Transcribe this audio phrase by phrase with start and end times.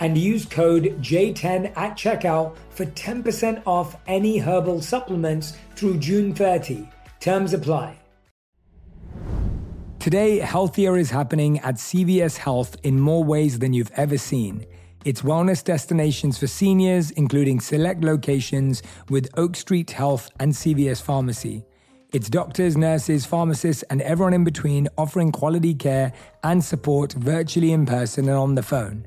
[0.00, 6.88] and use code J10 at checkout for 10% off any herbal supplements through June 30.
[7.20, 7.98] Terms apply.
[9.98, 14.66] Today, healthier is happening at CVS Health in more ways than you've ever seen.
[15.06, 21.64] It's wellness destinations for seniors, including select locations with Oak Street Health and CVS Pharmacy.
[22.12, 27.86] It's doctors, nurses, pharmacists, and everyone in between offering quality care and support virtually in
[27.86, 29.06] person and on the phone.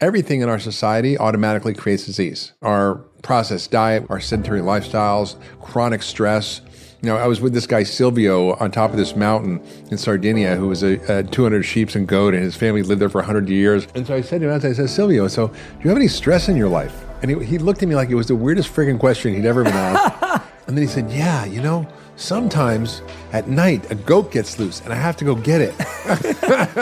[0.00, 2.52] Everything in our society automatically creates disease.
[2.62, 6.62] Our processed diet, our sedentary lifestyles, chronic stress.
[7.02, 10.56] You know, I was with this guy Silvio on top of this mountain in Sardinia,
[10.56, 13.50] who was a, a 200 sheep and goat, and his family lived there for 100
[13.50, 13.86] years.
[13.94, 16.48] And so I said to him, I said, Silvio, so do you have any stress
[16.48, 17.04] in your life?
[17.20, 19.64] And he, he looked at me like it was the weirdest freaking question he'd ever
[19.64, 20.42] been asked.
[20.66, 21.86] and then he said, Yeah, you know,
[22.16, 23.02] sometimes
[23.34, 25.74] at night a goat gets loose and I have to go get it.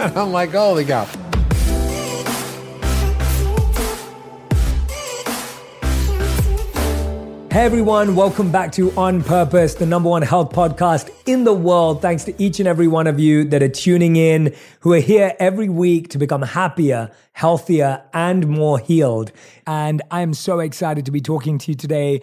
[0.16, 1.08] I'm like, holy cow.
[7.58, 12.00] Hey everyone, welcome back to On Purpose, the number one health podcast in the world.
[12.00, 15.34] Thanks to each and every one of you that are tuning in, who are here
[15.40, 19.32] every week to become happier, healthier, and more healed.
[19.66, 22.22] And I'm so excited to be talking to you today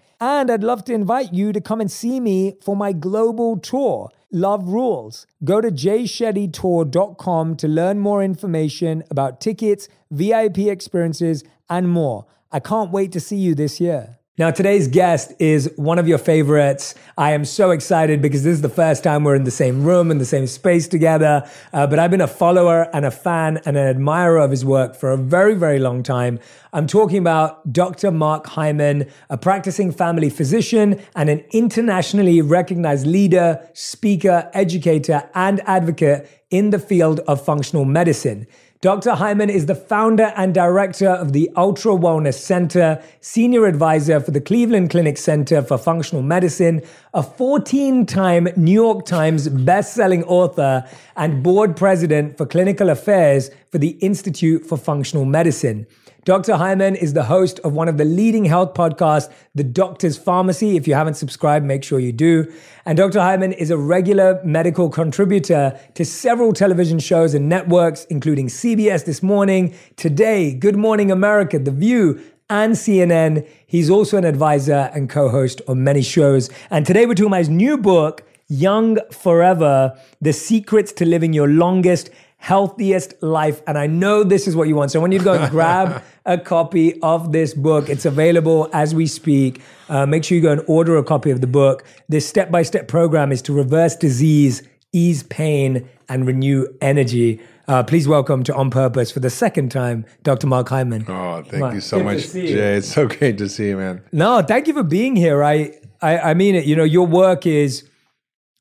[0.21, 4.11] And I'd love to invite you to come and see me for my global tour,
[4.31, 5.25] Love Rules.
[5.43, 12.27] Go to jayshettytour.com to learn more information about tickets, VIP experiences, and more.
[12.51, 14.19] I can't wait to see you this year.
[14.41, 16.95] Now, today's guest is one of your favorites.
[17.15, 20.09] I am so excited because this is the first time we're in the same room,
[20.09, 21.47] in the same space together.
[21.71, 24.95] Uh, but I've been a follower and a fan and an admirer of his work
[24.95, 26.39] for a very, very long time.
[26.73, 28.09] I'm talking about Dr.
[28.09, 36.27] Mark Hyman, a practicing family physician and an internationally recognized leader, speaker, educator, and advocate
[36.49, 38.47] in the field of functional medicine.
[38.81, 39.11] Dr.
[39.11, 44.41] Hyman is the founder and director of the Ultra Wellness Center, senior advisor for the
[44.41, 46.81] Cleveland Clinic Center for Functional Medicine,
[47.13, 50.83] a 14 time New York Times best-selling author,
[51.15, 55.85] and board president for clinical affairs for the Institute for Functional Medicine.
[56.23, 56.57] Dr.
[56.57, 60.77] Hyman is the host of one of the leading health podcasts, The Doctor's Pharmacy.
[60.77, 62.53] If you haven't subscribed, make sure you do.
[62.85, 63.19] And Dr.
[63.19, 69.23] Hyman is a regular medical contributor to several television shows and networks, including CBS This
[69.23, 72.21] Morning, Today, Good Morning America, The View,
[72.51, 73.47] and CNN.
[73.65, 76.51] He's also an advisor and co host on many shows.
[76.69, 81.47] And today we're talking about his new book, Young Forever The Secrets to Living Your
[81.47, 83.61] Longest healthiest life.
[83.67, 84.89] And I know this is what you want.
[84.89, 89.05] So when you go and grab a copy of this book, it's available as we
[89.05, 89.61] speak.
[89.89, 91.85] Uh, make sure you go and order a copy of the book.
[92.09, 97.39] This step by step program is to reverse disease, ease pain, and renew energy.
[97.67, 100.47] Uh, please welcome to On Purpose for the second time, Dr.
[100.47, 101.05] Mark Hyman.
[101.07, 102.77] Oh, thank you so much, Jay.
[102.77, 104.01] It's so great to see you, man.
[104.11, 105.43] No, thank you for being here.
[105.43, 106.65] I, I, I mean it.
[106.65, 107.87] You know, your work is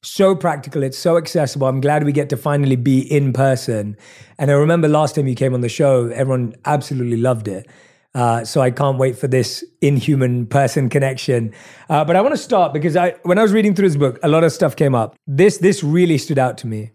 [0.02, 0.82] so practical.
[0.82, 1.66] It's so accessible.
[1.66, 3.96] I'm glad we get to finally be in person.
[4.38, 7.66] And I remember last time you came on the show, everyone absolutely loved it.
[8.12, 11.54] Uh, so I can't wait for this inhuman person connection.
[11.88, 14.18] Uh, but I want to start because I, when I was reading through this book,
[14.22, 15.14] a lot of stuff came up.
[15.26, 16.90] This, this really stood out to me.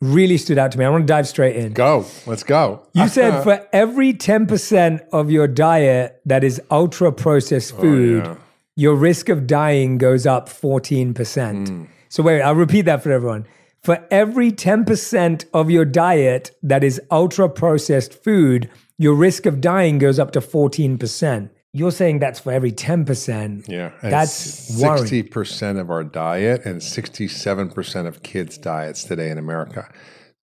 [0.00, 0.84] Really stood out to me.
[0.84, 1.72] I want to dive straight in.
[1.72, 2.06] Go.
[2.26, 2.86] Let's go.
[2.92, 8.36] You said for every 10% of your diet that is ultra processed food, oh, yeah.
[8.76, 11.14] your risk of dying goes up 14%.
[11.14, 11.88] Mm.
[12.12, 13.46] So wait, I'll repeat that for everyone.
[13.82, 18.68] For every 10% of your diet that is ultra processed food,
[18.98, 21.48] your risk of dying goes up to 14%.
[21.72, 23.66] You're saying that's for every 10%.
[23.66, 23.92] Yeah.
[24.02, 29.90] That's 60% of our diet and 67% of kids' diets today in America.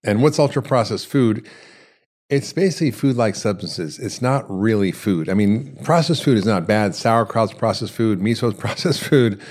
[0.02, 1.46] And what's ultra processed food?
[2.30, 3.98] It's basically food like substances.
[3.98, 5.28] It's not really food.
[5.28, 6.94] I mean, processed food is not bad.
[6.94, 9.42] Sauerkraut's processed food, miso's processed food,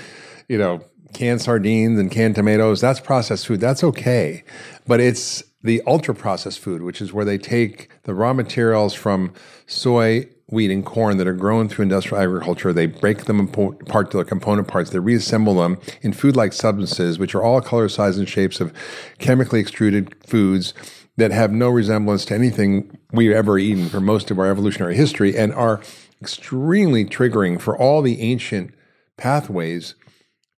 [0.48, 3.60] you know, canned sardines and canned tomatoes, that's processed food.
[3.60, 4.44] That's okay.
[4.86, 9.32] But it's the ultra processed food, which is where they take the raw materials from
[9.66, 12.72] soy, wheat, and corn that are grown through industrial agriculture.
[12.72, 14.90] They break them apart to their component parts.
[14.90, 18.72] They reassemble them in food like substances, which are all color, size, and shapes of
[19.18, 20.74] chemically extruded foods
[21.16, 25.36] that have no resemblance to anything we've ever eaten for most of our evolutionary history
[25.36, 25.80] and are
[26.22, 28.72] extremely triggering for all the ancient
[29.16, 29.94] pathways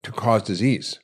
[0.03, 0.99] to cause disease.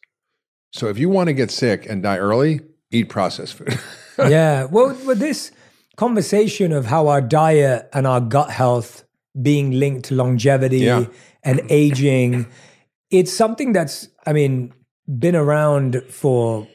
[0.73, 2.61] So if you want to get sick and die early,
[2.91, 3.79] eat processed food.
[4.19, 4.65] yeah.
[4.65, 5.51] Well, with this
[5.97, 9.05] conversation of how our diet and our gut health
[9.41, 11.07] being linked to longevity yeah.
[11.43, 12.47] and aging,
[13.11, 14.73] it's something that's, I mean,
[15.19, 16.69] been around for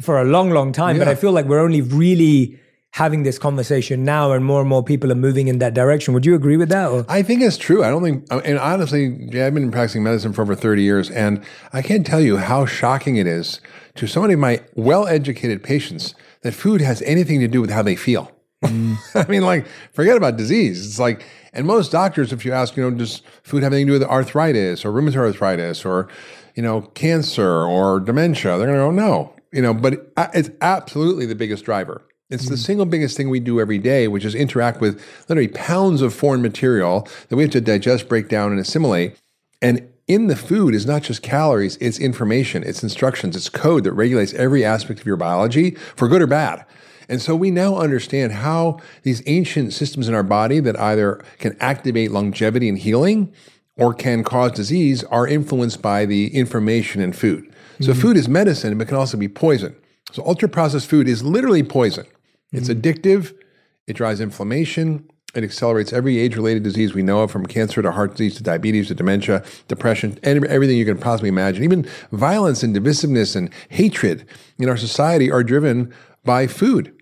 [0.00, 0.96] for a long, long time.
[0.96, 1.04] Yeah.
[1.04, 2.58] But I feel like we're only really
[2.92, 6.12] having this conversation now and more and more people are moving in that direction.
[6.12, 6.90] Would you agree with that?
[6.90, 7.06] Or?
[7.08, 7.82] I think it's true.
[7.82, 11.42] I don't think, and honestly, yeah, I've been practicing medicine for over 30 years, and
[11.72, 13.60] I can't tell you how shocking it is
[13.94, 17.70] to so many of my well educated patients that food has anything to do with
[17.70, 18.30] how they feel.
[18.62, 18.96] Mm.
[19.26, 20.86] I mean, like, forget about disease.
[20.86, 21.24] It's like,
[21.54, 24.08] and most doctors, if you ask, you know, does food have anything to do with
[24.08, 26.08] arthritis or rheumatoid arthritis or,
[26.54, 28.58] you know, cancer or dementia?
[28.58, 32.02] They're going to go, no, you know, but it's absolutely the biggest driver.
[32.32, 32.64] It's the mm.
[32.66, 36.40] single biggest thing we do every day, which is interact with literally pounds of foreign
[36.40, 39.16] material that we have to digest, break down, and assimilate.
[39.60, 43.92] And in the food is not just calories, it's information, it's instructions, it's code that
[43.92, 46.64] regulates every aspect of your biology for good or bad.
[47.08, 51.56] And so we now understand how these ancient systems in our body that either can
[51.60, 53.32] activate longevity and healing
[53.76, 57.52] or can cause disease are influenced by the information in food.
[57.80, 58.00] So mm-hmm.
[58.00, 59.76] food is medicine, but can also be poison.
[60.12, 62.06] So ultra processed food is literally poison.
[62.52, 62.80] It's mm-hmm.
[62.80, 63.34] addictive,
[63.86, 67.90] it drives inflammation, it accelerates every age related disease we know of, from cancer to
[67.90, 71.64] heart disease to diabetes to dementia, depression, and everything you can possibly imagine.
[71.64, 74.26] Even violence and divisiveness and hatred
[74.58, 75.92] in our society are driven
[76.24, 76.94] by food.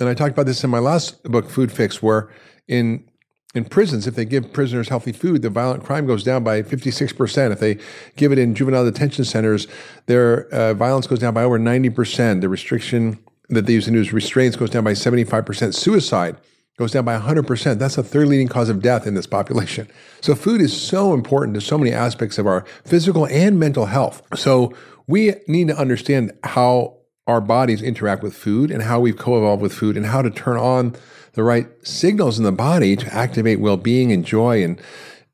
[0.00, 2.30] And I talked about this in my last book, Food Fix, where
[2.66, 3.08] in
[3.54, 7.52] in prisons, if they give prisoners healthy food, the violent crime goes down by 56%.
[7.52, 7.78] If they
[8.16, 9.68] give it in juvenile detention centers,
[10.06, 12.40] their uh, violence goes down by over 90%.
[12.40, 13.16] The restriction
[13.48, 15.74] that they use in news restraints goes down by 75%.
[15.74, 16.36] Suicide
[16.78, 17.78] goes down by 100%.
[17.78, 19.88] That's the third leading cause of death in this population.
[20.20, 24.22] So food is so important to so many aspects of our physical and mental health.
[24.34, 24.74] So
[25.06, 26.96] we need to understand how
[27.26, 30.56] our bodies interact with food and how we've co-evolved with food and how to turn
[30.56, 30.94] on
[31.32, 34.80] the right signals in the body to activate well-being and joy and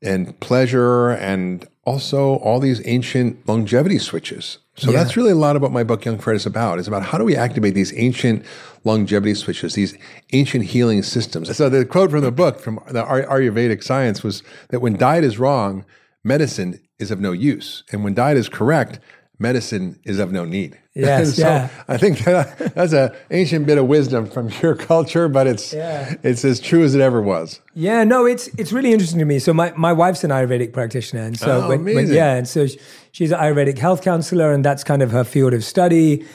[0.03, 4.57] and pleasure and also all these ancient longevity switches.
[4.75, 4.97] So yeah.
[5.03, 6.79] that's really a lot of what my book Young Fred is about.
[6.79, 8.45] It's about how do we activate these ancient
[8.83, 9.97] longevity switches, these
[10.31, 11.55] ancient healing systems.
[11.55, 15.37] So the quote from the book from the Ayurvedic science was that when diet is
[15.37, 15.85] wrong,
[16.23, 17.83] medicine is of no use.
[17.91, 18.99] And when diet is correct,
[19.41, 20.77] medicine is of no need.
[20.93, 21.69] Yes, so yeah.
[21.87, 26.15] I think that, that's an ancient bit of wisdom from your culture, but it's yeah.
[26.23, 27.59] it's as true as it ever was.
[27.73, 29.39] Yeah, no, it's it's really interesting to me.
[29.39, 32.67] So my, my wife's an Ayurvedic practitioner, and so oh, when, when, yeah, and so
[33.11, 36.25] she's an Ayurvedic health counselor, and that's kind of her field of study.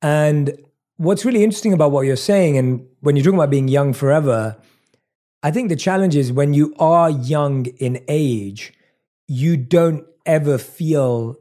[0.00, 0.56] And
[0.96, 4.56] what's really interesting about what you're saying, and when you're talking about being young forever,
[5.42, 8.72] I think the challenge is when you are young in age,
[9.26, 11.38] you don't ever feel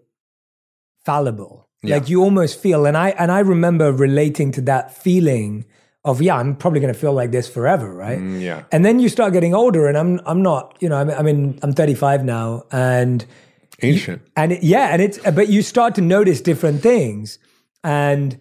[1.05, 1.67] fallible.
[1.83, 1.95] Yeah.
[1.95, 5.65] Like you almost feel, and I and I remember relating to that feeling
[6.03, 8.19] of yeah, I'm probably going to feel like this forever, right?
[8.19, 8.63] Mm, yeah.
[8.71, 11.21] And then you start getting older, and I'm I'm not, you know, I mean, I
[11.21, 13.25] mean I'm 35 now, and
[13.81, 14.21] Ancient.
[14.35, 17.39] and it, yeah, and it's but you start to notice different things,
[17.83, 18.37] and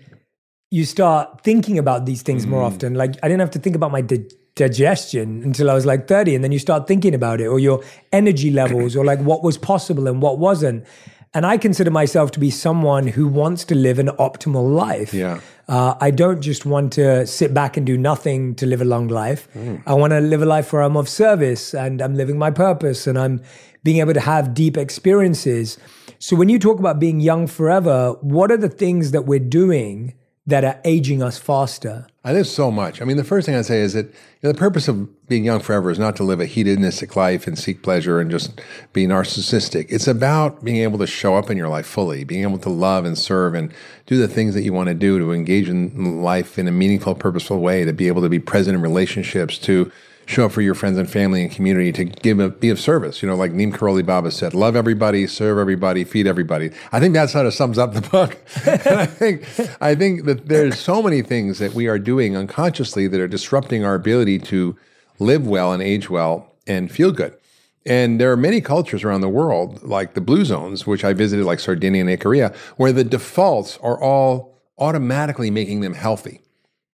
[0.71, 2.95] you start thinking about these things more often.
[2.95, 6.35] Like I didn't have to think about my di- digestion until I was like 30,
[6.35, 7.83] and then you start thinking about it, or your
[8.13, 10.85] energy levels, or like what was possible and what wasn't.
[11.33, 15.15] And I consider myself to be someone who wants to live an optimal life.
[15.15, 15.41] Yeah.
[15.69, 19.07] Uh, I don't just want to sit back and do nothing to live a long
[19.07, 19.47] life.
[19.87, 23.07] I want to live a life where I'm of service and I'm living my purpose
[23.07, 23.43] and I'm
[23.83, 25.79] being able to have deep experiences.
[26.19, 30.15] So when you talk about being young forever, what are the things that we're doing
[30.47, 32.07] that are aging us faster?
[32.23, 33.01] I think so much.
[33.01, 35.45] I mean, the first thing I'd say is that you know, the purpose of being
[35.45, 38.61] young forever is not to live a hedonistic life and seek pleasure and just
[38.93, 39.87] be narcissistic.
[39.89, 43.07] It's about being able to show up in your life fully, being able to love
[43.07, 43.73] and serve and
[44.05, 47.15] do the things that you want to do to engage in life in a meaningful,
[47.15, 49.91] purposeful way, to be able to be present in relationships, to
[50.31, 53.21] show up for your friends and family and community to give a, be of service.
[53.21, 56.71] You know, like Neem Karoli Baba said, love everybody, serve everybody, feed everybody.
[56.93, 58.39] I think that sort of sums up the book.
[58.65, 59.45] and I think
[59.81, 63.85] I think that there's so many things that we are doing unconsciously that are disrupting
[63.85, 64.77] our ability to
[65.19, 67.37] live well and age well and feel good.
[67.85, 71.45] And there are many cultures around the world, like the blue zones, which I visited,
[71.45, 76.43] like Sardinia and Icaria, where the defaults are all automatically making them healthy.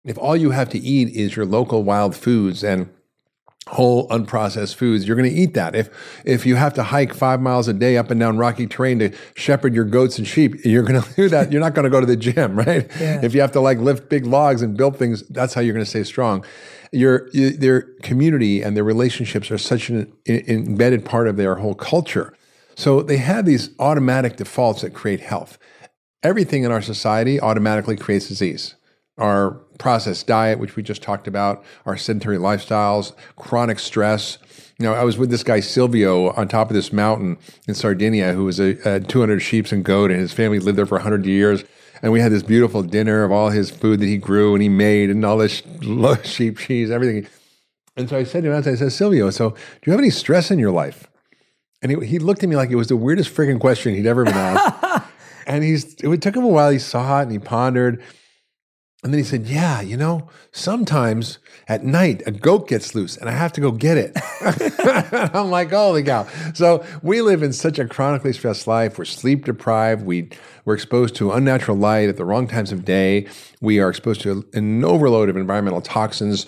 [0.03, 2.89] If all you have to eat is your local wild foods and
[3.67, 5.75] whole unprocessed foods you're going to eat that.
[5.75, 5.89] If
[6.25, 9.11] if you have to hike five miles a day up and down rocky terrain to
[9.35, 11.51] shepherd your goats and sheep you're going to do that.
[11.51, 12.89] You're not going to go to the gym right?
[12.99, 13.23] Yeah.
[13.23, 15.85] if you have to like lift big logs and build things that's how you're going
[15.85, 16.43] to stay strong.
[16.91, 21.75] Your you- their community and their relationships are such an embedded part of their whole
[21.75, 22.33] culture.
[22.75, 25.57] So they have these automatic defaults that create health.
[26.23, 28.75] Everything in our society automatically creates disease.
[29.17, 34.37] Our processed diet, which we just talked about, our sedentary lifestyles, chronic stress.
[34.79, 37.37] You know, I was with this guy Silvio on top of this mountain
[37.67, 40.85] in Sardinia, who was a, a 200 sheep and goat, and his family lived there
[40.85, 41.63] for 100 years.
[42.01, 44.69] And we had this beautiful dinner of all his food that he grew and he
[44.69, 45.61] made, and all this
[46.23, 47.27] sheep cheese, everything.
[47.95, 50.49] And so I said to him, I said, Silvio, so do you have any stress
[50.49, 51.07] in your life?
[51.81, 54.23] And he, he looked at me like it was the weirdest freaking question he'd ever
[54.23, 55.05] been asked.
[55.47, 56.69] and he's it took him a while.
[56.69, 58.03] He saw it and he pondered.
[59.03, 63.27] And then he said, Yeah, you know, sometimes at night a goat gets loose and
[63.27, 64.15] I have to go get it.
[65.33, 66.27] I'm like, Holy cow.
[66.53, 68.99] So we live in such a chronically stressed life.
[68.99, 70.05] We're sleep deprived.
[70.05, 70.29] We,
[70.65, 73.27] we're exposed to unnatural light at the wrong times of day.
[73.59, 76.45] We are exposed to an overload of environmental toxins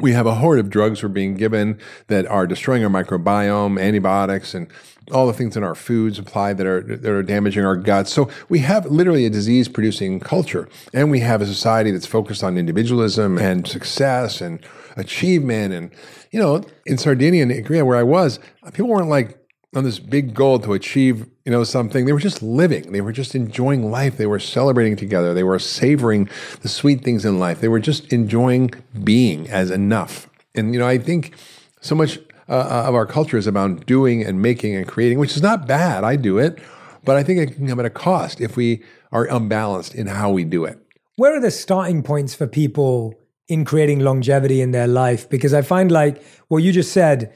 [0.00, 4.54] we have a horde of drugs we're being given that are destroying our microbiome, antibiotics,
[4.54, 4.68] and
[5.12, 8.12] all the things in our food supply that are that are damaging our guts.
[8.12, 12.56] So we have literally a disease-producing culture, and we have a society that's focused on
[12.56, 14.64] individualism and success and
[14.96, 15.74] achievement.
[15.74, 15.90] And
[16.30, 18.40] you know, in Sardinia and Icaria, where I was,
[18.72, 19.38] people weren't like
[19.74, 22.06] on this big goal to achieve, you know, something.
[22.06, 22.92] They were just living.
[22.92, 24.16] They were just enjoying life.
[24.16, 25.34] They were celebrating together.
[25.34, 26.28] They were savoring
[26.60, 27.60] the sweet things in life.
[27.60, 30.28] They were just enjoying being as enough.
[30.54, 31.34] And you know, I think
[31.80, 35.42] so much uh, of our culture is about doing and making and creating, which is
[35.42, 36.04] not bad.
[36.04, 36.58] I do it,
[37.04, 40.30] but I think it can come at a cost if we are unbalanced in how
[40.30, 40.78] we do it.
[41.16, 43.14] Where are the starting points for people
[43.48, 45.28] in creating longevity in their life?
[45.28, 47.32] Because I find like what you just said,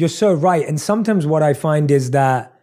[0.00, 0.66] you're so right.
[0.66, 2.58] And sometimes what I find is that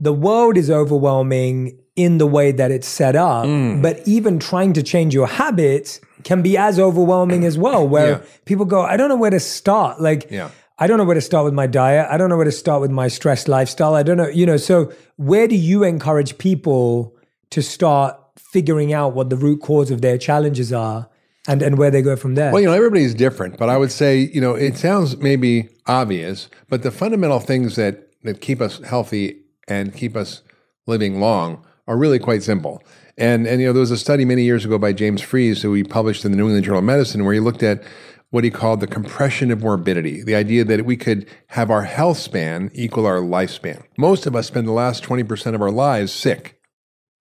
[0.00, 3.80] the world is overwhelming in the way that it's set up, Mm.
[3.80, 8.18] but even trying to change your habits can be as overwhelming as well, where Yeah.
[8.46, 10.00] people go, I don't know where to start.
[10.00, 10.48] Like, Yeah.
[10.76, 12.08] I don't know where to start with my diet.
[12.10, 13.94] I don't know where to start with my stress lifestyle.
[13.94, 17.14] I don't know, you know, so where do you encourage people
[17.50, 21.08] to start figuring out what the root cause of their challenges are
[21.46, 22.52] and, and where they go from there?
[22.52, 26.48] Well, you know, everybody's different, but I would say, you know, it sounds maybe obvious,
[26.68, 30.40] but the fundamental things that that keep us healthy and keep us
[30.86, 32.82] living long are really quite simple.
[33.16, 35.74] And and you know, there was a study many years ago by James Fries who
[35.74, 37.82] he published in the New England Journal of Medicine where he looked at
[38.30, 42.18] what he called the compression of morbidity, the idea that we could have our health
[42.18, 43.80] span equal our lifespan.
[43.96, 46.53] Most of us spend the last 20% of our lives sick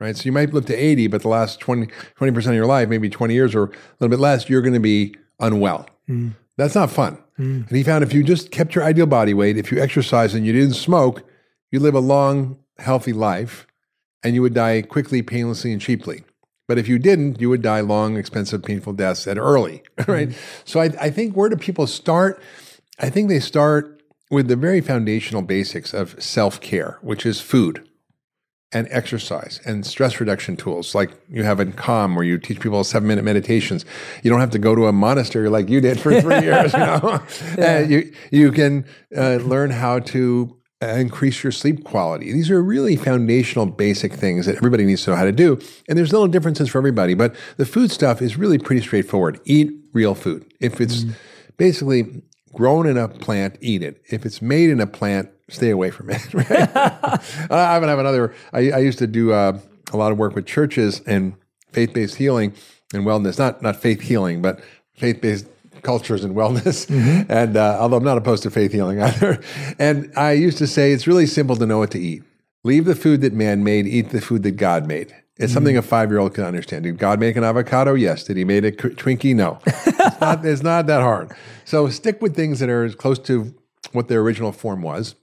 [0.04, 0.18] right?
[0.18, 1.88] So you might live to 80, but the last 20,
[2.20, 4.80] 20% of your life, maybe 20 years or a little bit less, you're going to
[4.80, 5.88] be unwell.
[6.08, 6.32] Hmm.
[6.58, 7.18] That's not fun.
[7.38, 7.62] Hmm.
[7.68, 10.46] And he found if you just kept your ideal body weight, if you exercised and
[10.46, 11.24] you didn't smoke,
[11.72, 13.66] you live a long, healthy life
[14.24, 16.24] and you would die quickly, painlessly, and cheaply.
[16.68, 20.30] But if you didn't, you would die long, expensive, painful deaths at early, right?
[20.30, 20.38] Hmm.
[20.66, 22.42] So I, I think where do people start?
[23.00, 27.88] I think they start with the very foundational basics of self care, which is food
[28.74, 32.84] and exercise and stress reduction tools like you have in Calm, where you teach people
[32.84, 33.86] seven minute meditations.
[34.24, 36.74] You don't have to go to a monastery like you did for three years.
[36.74, 37.24] You know,
[37.58, 37.80] yeah.
[37.80, 42.34] you you can uh, learn how to uh, increase your sleep quality.
[42.34, 45.60] These are really foundational, basic things that everybody needs to know how to do.
[45.88, 49.40] And there's little differences for everybody, but the food stuff is really pretty straightforward.
[49.46, 50.52] Eat real food.
[50.60, 51.16] If it's mm.
[51.58, 54.02] basically grown in a plant, eat it.
[54.10, 56.22] If it's made in a plant, stay away from it.
[56.34, 56.50] Right?
[57.52, 58.34] I have another.
[58.52, 59.60] I, I used to do uh,
[59.92, 61.34] a lot of work with churches and
[61.72, 62.54] faith-based healing
[62.94, 63.38] and wellness.
[63.38, 64.62] Not not faith healing, but
[64.96, 65.48] faith-based
[65.82, 66.88] cultures and wellness.
[66.88, 67.14] Mm-hmm.
[67.32, 69.42] And uh, although I'm not opposed to faith healing either,
[69.80, 72.24] and I used to say it's really simple to know what to eat.
[72.64, 73.86] Leave the food that man made.
[73.88, 75.14] Eat the food that God made.
[75.38, 76.84] It's mm something a five year old can understand.
[76.84, 77.96] Did God make an avocado?
[77.96, 78.24] Yes.
[78.24, 79.36] Did he make a Twinkie?
[79.36, 79.60] No.
[79.66, 81.32] it's, not, it's not that hard.
[81.66, 83.54] So stick with things that are as close to
[83.92, 85.16] what their original form was.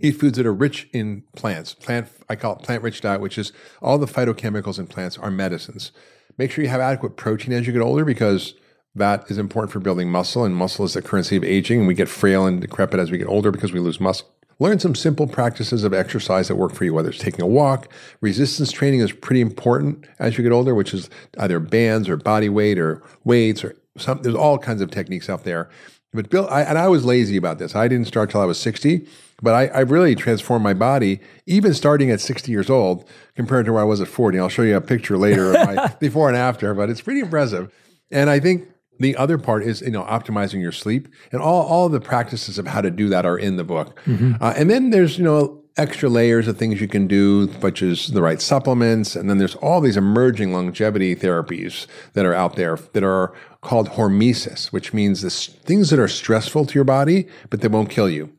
[0.00, 1.74] Eat foods that are rich in plants.
[1.74, 3.52] Plant, I call it plant rich diet, which is
[3.82, 5.92] all the phytochemicals in plants are medicines.
[6.36, 8.54] Make sure you have adequate protein as you get older because
[8.94, 11.94] that is important for building muscle, and muscle is the currency of aging, and we
[11.94, 14.28] get frail and decrepit as we get older because we lose muscle.
[14.60, 17.92] Learn some simple practices of exercise that work for you, whether it's taking a walk.
[18.20, 22.48] Resistance training is pretty important as you get older, which is either bands or body
[22.48, 25.70] weight or weights or some, there's all kinds of techniques out there.
[26.12, 27.76] But Bill, I, and I was lazy about this.
[27.76, 29.06] I didn't start till I was 60.
[29.40, 33.72] But I, I really transformed my body, even starting at 60 years old, compared to
[33.72, 34.38] where I was at 40.
[34.38, 37.72] I'll show you a picture later of my before and after, but it's pretty impressive.
[38.10, 38.68] And I think
[38.98, 42.66] the other part is you know optimizing your sleep, and all all the practices of
[42.66, 44.00] how to do that are in the book.
[44.04, 44.42] Mm-hmm.
[44.42, 48.08] Uh, and then there's you know extra layers of things you can do, such as
[48.08, 52.76] the right supplements, and then there's all these emerging longevity therapies that are out there
[52.92, 57.60] that are called hormesis, which means this, things that are stressful to your body but
[57.60, 58.32] they won't kill you.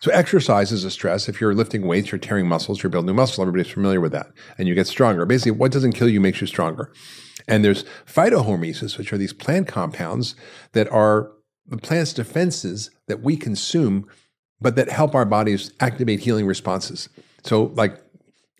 [0.00, 1.28] So exercise is a stress.
[1.28, 3.42] If you're lifting weights, you're tearing muscles, you're building muscle.
[3.42, 5.26] Everybody's familiar with that, and you get stronger.
[5.26, 6.92] Basically, what doesn't kill you makes you stronger.
[7.48, 10.36] And there's phytohormesis, which are these plant compounds
[10.72, 11.32] that are
[11.66, 14.06] the plant's defenses that we consume,
[14.60, 17.08] but that help our bodies activate healing responses.
[17.42, 18.00] So, like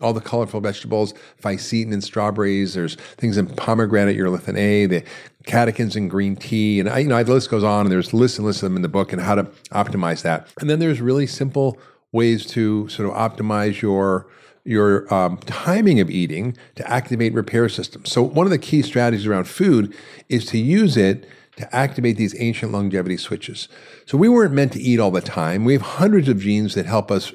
[0.01, 2.75] all the colorful vegetables, fisetin and strawberries.
[2.75, 5.05] There's things in pomegranate, urolithin A, the
[5.45, 7.87] catechins in green tea, and I, you know, the list goes on.
[7.87, 10.49] And there's lists and lists of them in the book and how to optimize that.
[10.61, 11.79] And then there's really simple
[12.13, 14.27] ways to sort of optimize your
[14.65, 18.13] your um, timing of eating to activate repair systems.
[18.13, 19.95] So one of the key strategies around food
[20.29, 23.69] is to use it to activate these ancient longevity switches.
[24.05, 25.65] So we weren't meant to eat all the time.
[25.65, 27.33] We have hundreds of genes that help us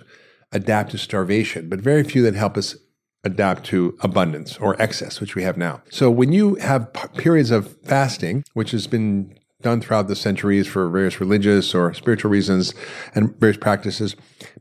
[0.54, 2.76] adapt to starvation, but very few that help us
[3.24, 5.82] adapt to abundance or excess, which we have now.
[5.90, 10.90] So when you have periods of fasting, which has been done throughout the centuries for
[10.90, 12.74] various religious or spiritual reasons
[13.16, 14.16] and various practices,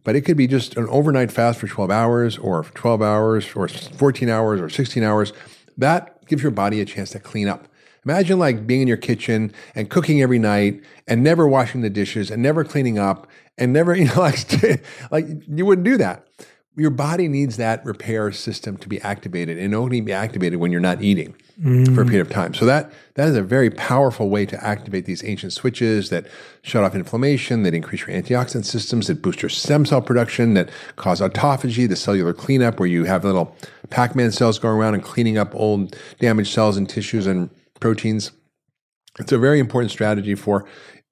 [0.04, 3.68] but it could be just an overnight fast for 12 hours or 12 hours or
[3.68, 5.32] 14 hours or 16 hours.
[5.76, 7.68] That gives your body a chance to clean up.
[8.04, 12.30] Imagine like being in your kitchen and cooking every night and never washing the dishes
[12.30, 13.28] and never cleaning up
[13.58, 14.38] and never, you know, like,
[15.10, 16.26] like you wouldn't do that.
[16.74, 20.80] Your body needs that repair system to be activated and only be activated when you're
[20.80, 21.94] not eating mm.
[21.94, 22.54] for a period of time.
[22.54, 26.26] So that that is a very powerful way to activate these ancient switches that
[26.62, 30.70] shut off inflammation, that increase your antioxidant systems, that boost your stem cell production, that
[30.96, 33.54] cause autophagy, the cellular cleanup, where you have little
[33.90, 38.32] Pac-Man cells going around and cleaning up old damaged cells and tissues and proteins.
[39.18, 40.66] It's a very important strategy for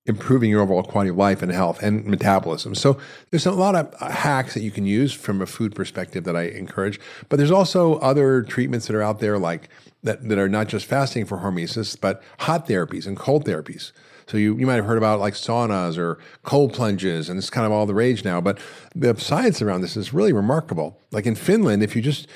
[0.06, 2.74] improving your overall quality of life and health and metabolism.
[2.74, 2.98] So
[3.30, 6.44] there's a lot of hacks that you can use from a food perspective that I
[6.44, 9.68] encourage, but there's also other treatments that are out there like
[10.02, 13.92] that, that are not just fasting for hormesis, but hot therapies and cold therapies.
[14.26, 17.66] So you, you might have heard about like saunas or cold plunges, and it's kind
[17.66, 18.40] of all the rage now.
[18.40, 18.60] But
[18.94, 21.00] the science around this is really remarkable.
[21.10, 22.28] Like in Finland, if you just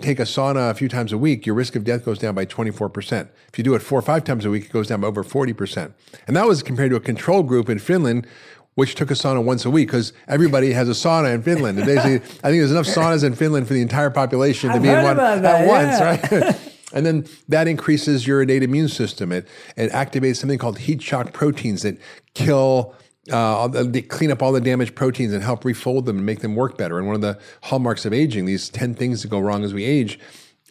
[0.00, 2.46] take a sauna a few times a week, your risk of death goes down by
[2.46, 3.28] 24%.
[3.48, 5.22] If you do it four or five times a week, it goes down by over
[5.22, 5.92] 40%.
[6.26, 8.26] And that was compared to a control group in Finland,
[8.74, 11.78] which took a sauna once a week because everybody has a sauna in Finland.
[11.78, 14.82] And basically, I think there's enough saunas in Finland for the entire population to I've
[14.82, 15.66] be in one at yeah.
[15.66, 16.00] once,
[16.32, 16.60] right?
[16.94, 19.30] and then that increases your innate immune system.
[19.30, 21.98] It, it activates something called heat shock proteins that
[22.32, 22.94] kill
[23.30, 26.56] uh, they clean up all the damaged proteins and help refold them and make them
[26.56, 26.98] work better.
[26.98, 29.84] And one of the hallmarks of aging, these 10 things that go wrong as we
[29.84, 30.18] age,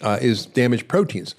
[0.02, 1.36] uh, is damaged proteins.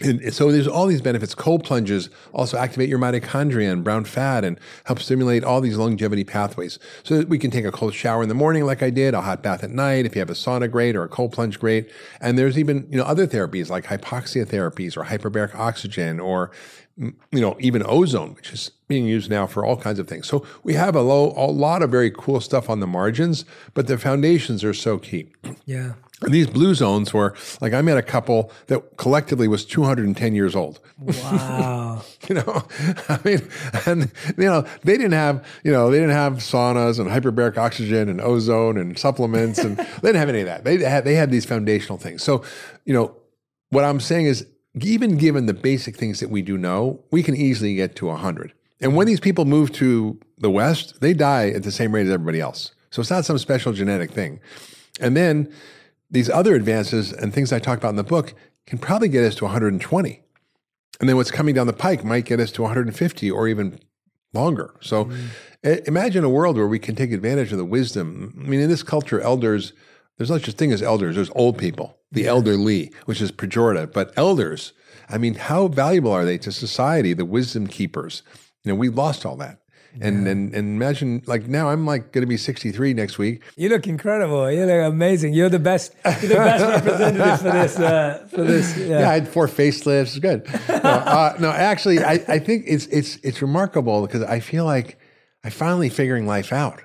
[0.00, 1.36] And so there's all these benefits.
[1.36, 6.24] Cold plunges also activate your mitochondria and brown fat and help stimulate all these longevity
[6.24, 6.80] pathways.
[7.04, 9.42] So we can take a cold shower in the morning like I did, a hot
[9.42, 10.04] bath at night.
[10.04, 11.92] If you have a sauna, great, or a cold plunge, great.
[12.20, 16.50] And there's even, you know, other therapies like hypoxia therapies or hyperbaric oxygen or
[16.96, 20.28] you know, even ozone, which is being used now for all kinds of things.
[20.28, 23.86] So we have a, low, a lot of very cool stuff on the margins, but
[23.86, 25.32] the foundations are so key.
[25.66, 25.94] Yeah.
[26.22, 30.54] And these blue zones were like I met a couple that collectively was 210 years
[30.54, 30.80] old.
[30.98, 32.02] Wow.
[32.28, 32.64] you know,
[33.08, 33.48] I mean,
[33.86, 38.08] and you know, they didn't have, you know, they didn't have saunas and hyperbaric oxygen
[38.08, 40.64] and ozone and supplements, and they didn't have any of that.
[40.64, 42.22] They had they had these foundational things.
[42.22, 42.44] So,
[42.84, 43.16] you know,
[43.70, 44.46] what I'm saying is,
[44.80, 48.52] even given the basic things that we do know, we can easily get to 100.
[48.80, 52.12] And when these people move to the West, they die at the same rate as
[52.12, 52.72] everybody else.
[52.90, 54.40] So it's not some special genetic thing.
[55.00, 55.52] And then
[56.10, 58.34] these other advances and things I talk about in the book
[58.66, 60.22] can probably get us to 120.
[61.00, 63.78] And then what's coming down the pike might get us to 150 or even
[64.32, 64.74] longer.
[64.80, 65.88] So mm.
[65.88, 68.34] imagine a world where we can take advantage of the wisdom.
[68.44, 69.72] I mean, in this culture, elders,
[70.16, 73.92] there's no such thing as elders, there's old people, the elderly, which is pejorative.
[73.92, 74.72] But elders,
[75.08, 78.22] I mean, how valuable are they to society, the wisdom keepers?
[78.62, 79.60] You know, we lost all that.
[80.00, 80.32] And, yeah.
[80.32, 83.42] and and imagine like now I'm like going to be 63 next week.
[83.56, 84.50] You look incredible.
[84.50, 85.34] You look amazing.
[85.34, 85.94] You're the best.
[86.04, 87.78] You're the best representative for this.
[87.78, 88.76] Uh, for this.
[88.76, 89.00] Yeah.
[89.00, 89.10] yeah.
[89.10, 90.20] I had four facelifts.
[90.20, 90.48] Good.
[90.68, 94.98] No, uh, no actually, I, I think it's it's it's remarkable because I feel like
[95.44, 96.82] I'm finally figuring life out.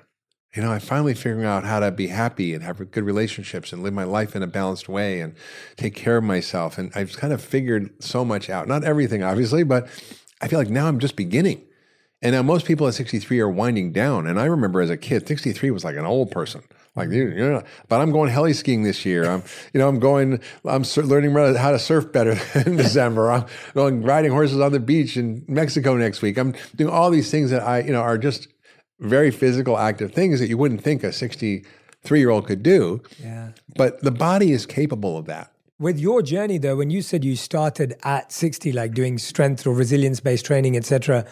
[0.54, 3.84] You know, I'm finally figuring out how to be happy and have good relationships and
[3.84, 5.34] live my life in a balanced way and
[5.76, 6.76] take care of myself.
[6.76, 8.66] And I've kind of figured so much out.
[8.66, 9.86] Not everything, obviously, but
[10.40, 11.62] I feel like now I'm just beginning.
[12.20, 14.26] And now most people at 63 are winding down.
[14.26, 16.62] And I remember as a kid, 63 was like an old person.
[16.96, 19.24] Like, you know, but I'm going heli skiing this year.
[19.24, 22.36] I'm, you know, I'm going, I'm learning how to surf better
[22.66, 23.30] in December.
[23.30, 26.36] I'm going riding horses on the beach in Mexico next week.
[26.36, 28.48] I'm doing all these things that I, you know, are just
[29.00, 33.02] very physical, active things that you wouldn't think a 63 year old could do.
[33.22, 33.50] Yeah.
[33.76, 35.52] But the body is capable of that.
[35.78, 39.72] With your journey, though, when you said you started at 60, like doing strength or
[39.72, 41.24] resilience based training, etc.,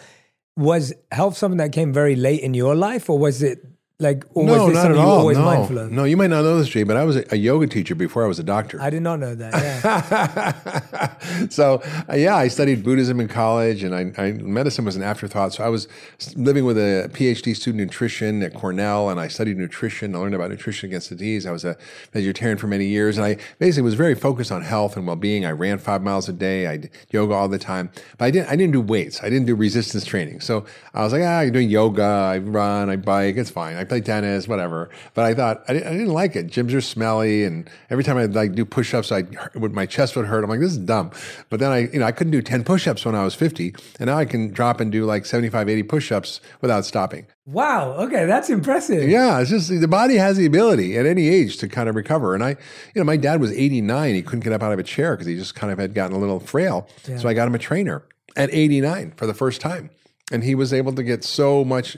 [0.57, 3.63] was health something that came very late in your life, or was it
[4.01, 5.29] like, or no, not at all.
[5.33, 5.87] no.
[5.89, 8.23] No, you might not know this, Jay, but I was a, a, yoga teacher before
[8.23, 8.81] I was a doctor.
[8.81, 9.53] I did not know that.
[9.53, 11.47] Yeah.
[11.49, 15.53] so, uh, yeah, I studied Buddhism in college, and I, I, medicine was an afterthought.
[15.53, 15.89] So I was
[16.37, 20.15] living with a PhD student in nutrition at Cornell, and I studied nutrition.
[20.15, 21.45] I learned about nutrition against disease.
[21.45, 21.75] I was a
[22.13, 25.43] vegetarian for many years, and I basically was very focused on health and well-being.
[25.43, 26.67] I ran five miles a day.
[26.67, 28.47] I did yoga all the time, but I didn't.
[28.47, 29.21] I didn't do weights.
[29.21, 30.39] I didn't do resistance training.
[30.39, 32.01] So I was like, ah, I'm doing yoga.
[32.01, 32.89] I run.
[32.89, 33.35] I bike.
[33.35, 33.75] It's fine.
[33.75, 34.89] I play tennis, whatever.
[35.13, 36.47] But I thought I didn't, I didn't like it.
[36.47, 39.23] Gyms are smelly, and every time I'd like do push-ups, I
[39.55, 40.43] would my chest would hurt.
[40.43, 41.11] I'm like, this is dumb.
[41.49, 44.07] But then I, you know, I couldn't do 10 push-ups when I was 50, and
[44.07, 47.27] now I can drop and do like 75, 80 push-ups without stopping.
[47.45, 47.93] Wow.
[47.93, 49.09] Okay, that's impressive.
[49.09, 52.35] Yeah, it's just the body has the ability at any age to kind of recover.
[52.35, 52.55] And I, you
[52.95, 54.13] know, my dad was 89.
[54.13, 56.15] He couldn't get up out of a chair because he just kind of had gotten
[56.15, 56.87] a little frail.
[57.07, 57.17] Yeah.
[57.17, 58.03] So I got him a trainer
[58.35, 59.89] at 89 for the first time.
[60.31, 61.97] And he was able to get so much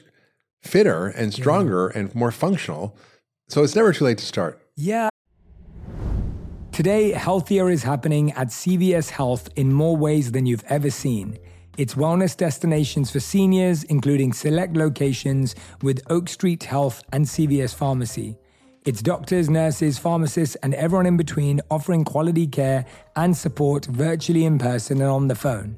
[0.62, 2.00] fitter and stronger yeah.
[2.00, 2.96] and more functional.
[3.50, 4.62] So it's never too late to start.
[4.76, 5.10] Yeah.
[6.72, 11.38] Today, healthier is happening at CVS Health in more ways than you've ever seen.
[11.78, 18.38] It's wellness destinations for seniors, including select locations with Oak Street Health and CVS Pharmacy.
[18.86, 24.58] It's doctors, nurses, pharmacists, and everyone in between offering quality care and support virtually in
[24.58, 25.78] person and on the phone.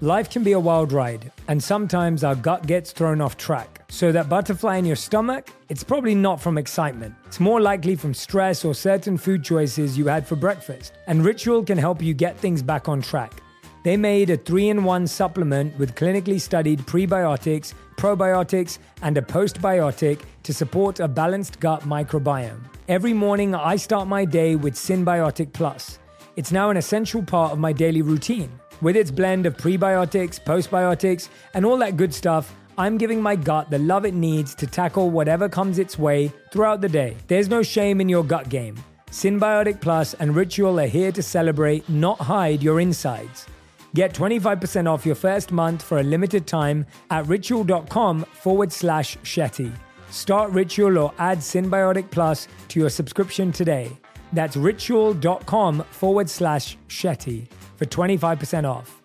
[0.00, 3.82] Life can be a wild ride, and sometimes our gut gets thrown off track.
[3.88, 7.16] So, that butterfly in your stomach, it's probably not from excitement.
[7.26, 10.92] It's more likely from stress or certain food choices you had for breakfast.
[11.08, 13.42] And Ritual can help you get things back on track.
[13.82, 20.20] They made a three in one supplement with clinically studied prebiotics, probiotics, and a postbiotic
[20.44, 22.60] to support a balanced gut microbiome.
[22.86, 25.98] Every morning, I start my day with Synbiotic Plus.
[26.36, 28.60] It's now an essential part of my daily routine.
[28.80, 33.70] With its blend of prebiotics, postbiotics, and all that good stuff, I'm giving my gut
[33.70, 37.16] the love it needs to tackle whatever comes its way throughout the day.
[37.26, 38.76] There's no shame in your gut game.
[39.10, 43.46] Synbiotic Plus and Ritual are here to celebrate, not hide your insides.
[43.94, 49.72] Get 25% off your first month for a limited time at ritual.com forward slash Shetty.
[50.10, 53.90] Start Ritual or add Synbiotic Plus to your subscription today.
[54.32, 59.02] That's ritual.com forward slash Shetty for 25% off.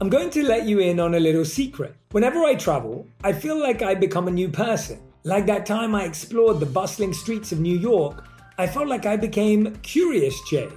[0.00, 1.96] I'm going to let you in on a little secret.
[2.10, 5.00] Whenever I travel, I feel like I become a new person.
[5.24, 8.24] Like that time I explored the bustling streets of New York,
[8.58, 10.68] I felt like I became Curious Jay,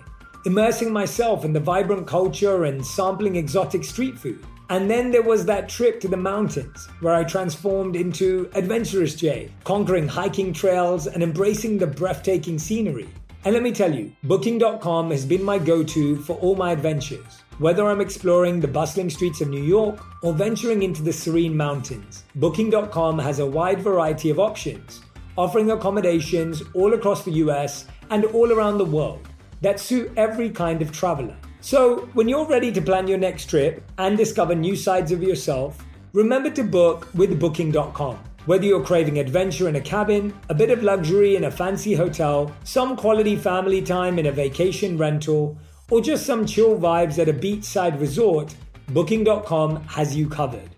[0.45, 4.45] immersing myself in the vibrant culture and sampling exotic street food.
[4.69, 9.51] And then there was that trip to the mountains where I transformed into Adventurous Jay,
[9.63, 13.09] conquering hiking trails and embracing the breathtaking scenery.
[13.47, 17.43] And let me tell you, Booking.com has been my go to for all my adventures.
[17.59, 22.25] Whether I'm exploring the bustling streets of New York or venturing into the serene mountains,
[22.35, 24.99] Booking.com has a wide variety of options,
[25.37, 29.25] offering accommodations all across the US and all around the world
[29.61, 31.37] that suit every kind of traveler.
[31.61, 35.85] So, when you're ready to plan your next trip and discover new sides of yourself,
[36.11, 38.26] remember to book with Booking.com.
[38.47, 42.55] Whether you're craving adventure in a cabin, a bit of luxury in a fancy hotel,
[42.63, 45.57] some quality family time in a vacation rental,
[45.91, 48.55] or just some chill vibes at a beachside resort,
[48.93, 50.69] Booking.com has you covered.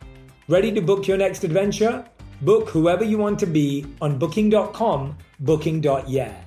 [0.48, 2.04] Ready to book your next adventure?
[2.42, 6.42] Book whoever you want to be on Booking.com, Booking.yeah.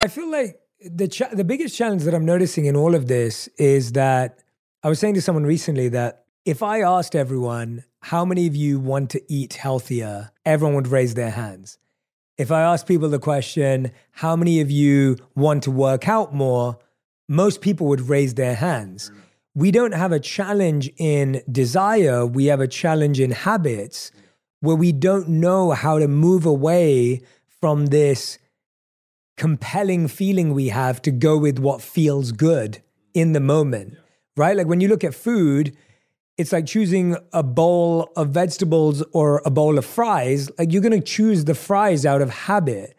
[0.00, 3.92] I feel like the the biggest challenge that I'm noticing in all of this is
[3.92, 4.42] that
[4.82, 8.78] I was saying to someone recently that if I asked everyone how many of you
[8.78, 11.78] want to eat healthier, everyone would raise their hands.
[12.36, 16.78] If I ask people the question, how many of you want to work out more,
[17.30, 19.10] most people would raise their hands.
[19.54, 24.12] We don't have a challenge in desire, we have a challenge in habits
[24.60, 27.22] where we don't know how to move away
[27.58, 28.38] from this
[29.38, 32.80] compelling feeling we have to go with what feels good mm.
[33.14, 33.96] in the moment,
[34.36, 34.58] right?
[34.58, 35.74] Like when you look at food,
[36.36, 40.50] it's like choosing a bowl of vegetables or a bowl of fries.
[40.58, 42.96] Like you're going to choose the fries out of habit.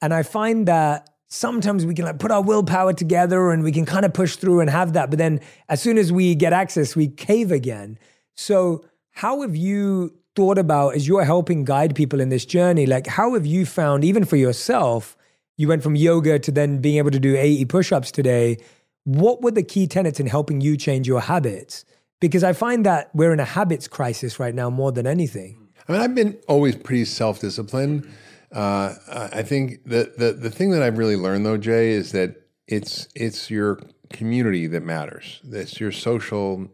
[0.00, 3.86] And I find that sometimes we can like put our willpower together and we can
[3.86, 5.10] kind of push through and have that.
[5.10, 7.98] But then as soon as we get access, we cave again.
[8.34, 12.84] So, how have you thought about as you're helping guide people in this journey?
[12.84, 15.16] Like, how have you found, even for yourself,
[15.56, 18.58] you went from yoga to then being able to do 80 push ups today.
[19.04, 21.84] What were the key tenets in helping you change your habits?
[22.26, 25.68] Because I find that we're in a habits crisis right now more than anything.
[25.88, 28.08] I mean, I've been always pretty self disciplined.
[28.52, 28.94] Uh,
[29.32, 32.36] I think the, the the thing that I've really learned though, Jay, is that
[32.66, 35.40] it's it's your community that matters.
[35.44, 36.68] It's your social,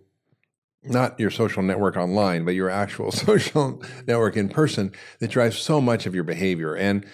[0.83, 5.81] not your social network online, but your actual social network in person that drives so
[5.81, 6.75] much of your behavior.
[6.75, 7.07] And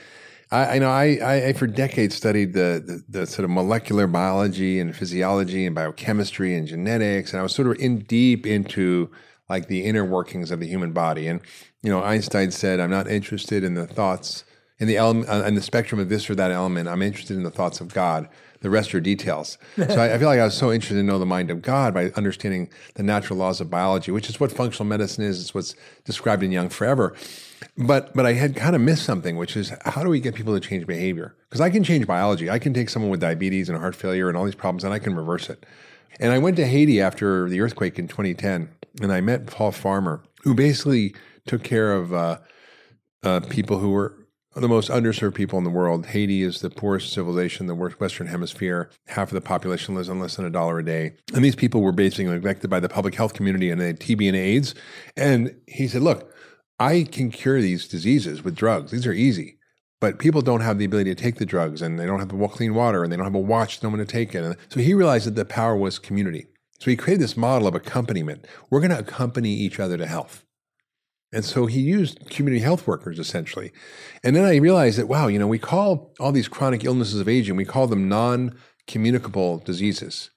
[0.50, 4.80] I, I know I, I, for decades studied the, the, the sort of molecular biology
[4.80, 9.10] and physiology and biochemistry and genetics, and I was sort of in deep into
[9.48, 11.26] like the inner workings of the human body.
[11.26, 11.40] And
[11.82, 14.44] you know, Einstein said, "I'm not interested in the thoughts
[14.78, 16.88] in the element uh, in the spectrum of this or that element.
[16.88, 18.28] I'm interested in the thoughts of God.
[18.60, 21.18] The rest are details." so I, I feel like I was so interested to know
[21.18, 24.86] the mind of God by understanding the natural laws of biology, which is what functional
[24.86, 25.40] medicine is.
[25.40, 27.14] It's what's described in Young Forever.
[27.78, 30.52] But but I had kind of missed something, which is how do we get people
[30.52, 31.36] to change behavior?
[31.48, 32.50] Because I can change biology.
[32.50, 34.98] I can take someone with diabetes and heart failure and all these problems, and I
[34.98, 35.64] can reverse it.
[36.18, 38.68] And I went to Haiti after the earthquake in 2010,
[39.00, 41.14] and I met Paul Farmer, who basically
[41.46, 42.38] took care of uh,
[43.22, 44.14] uh, people who were
[44.56, 46.06] the most underserved people in the world.
[46.06, 48.90] Haiti is the poorest civilization in the Western Hemisphere.
[49.06, 51.12] Half of the population lives on less than a dollar a day.
[51.32, 54.26] And these people were basically neglected by the public health community and they had TB
[54.26, 54.74] and AIDS.
[55.16, 56.34] And he said, look,
[56.78, 58.90] I can cure these diseases with drugs.
[58.90, 59.58] These are easy.
[60.00, 62.48] But people don't have the ability to take the drugs and they don't have the
[62.48, 64.44] clean water and they don't have a watch no one to take it.
[64.44, 66.46] And so he realized that the power was community.
[66.78, 68.46] So he created this model of accompaniment.
[68.70, 70.44] We're going to accompany each other to health.
[71.32, 73.72] And so he used community health workers essentially.
[74.22, 77.28] And then I realized that, wow, you know, we call all these chronic illnesses of
[77.28, 80.30] aging, we call them non communicable diseases.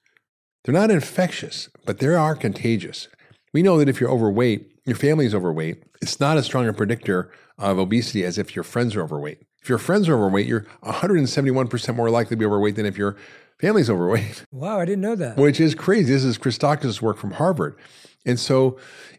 [0.64, 3.08] They're not infectious, but they are contagious.
[3.52, 6.72] We know that if you're overweight, your family is overweight, it's not as strong a
[6.72, 9.38] predictor of obesity as if your friends are overweight.
[9.62, 13.16] If your friends are overweight, you're 171% more likely to be overweight than if your
[13.60, 14.44] family's overweight.
[14.52, 15.36] Wow, I didn't know that.
[15.36, 16.12] Which is crazy.
[16.12, 17.78] This is Christakis' work from Harvard.
[18.26, 18.78] And so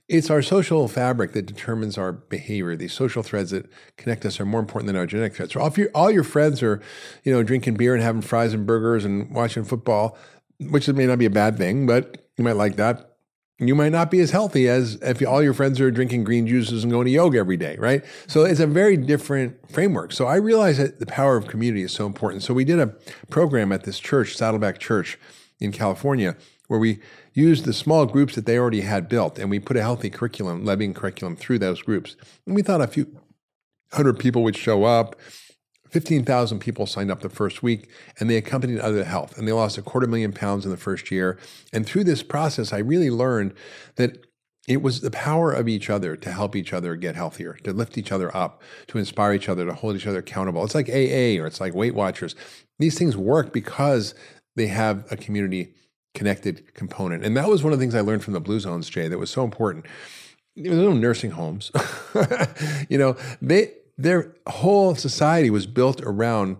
[0.09, 2.75] it's our social fabric that determines our behavior.
[2.75, 5.53] These social threads that connect us are more important than our genetic threads.
[5.53, 6.81] So if you, all your friends are,
[7.23, 10.17] you know, drinking beer and having fries and burgers and watching football,
[10.59, 13.12] which may not be a bad thing, but you might like that
[13.59, 16.83] you might not be as healthy as if all your friends are drinking green juices
[16.83, 18.03] and going to yoga every day, right?
[18.27, 20.11] So it's a very different framework.
[20.11, 22.43] So I realize that the power of community is so important.
[22.43, 22.87] So we did a
[23.29, 25.19] program at this church, Saddleback Church
[25.59, 26.35] in California,
[26.67, 26.99] where we
[27.33, 30.65] used the small groups that they already had built and we put a healthy curriculum,
[30.65, 32.15] Lebbian curriculum through those groups.
[32.45, 33.19] And we thought a few
[33.91, 35.15] hundred people would show up
[35.93, 37.87] 15,000 people signed up the first week
[38.19, 41.11] and they accompanied other health and they lost a quarter million pounds in the first
[41.11, 41.37] year.
[41.71, 43.53] And through this process, I really learned
[43.97, 44.25] that
[44.67, 47.95] it was the power of each other to help each other get healthier, to lift
[47.95, 50.63] each other up, to inspire each other, to hold each other accountable.
[50.63, 52.35] It's like AA or it's like Weight Watchers.
[52.79, 54.15] These things work because
[54.55, 55.75] they have a community
[56.15, 57.23] connected component.
[57.23, 59.19] And that was one of the things I learned from the Blue Zones, Jay, that
[59.19, 59.85] was so important.
[60.55, 61.71] There were no nursing homes.
[62.89, 66.57] you know, they their whole society was built around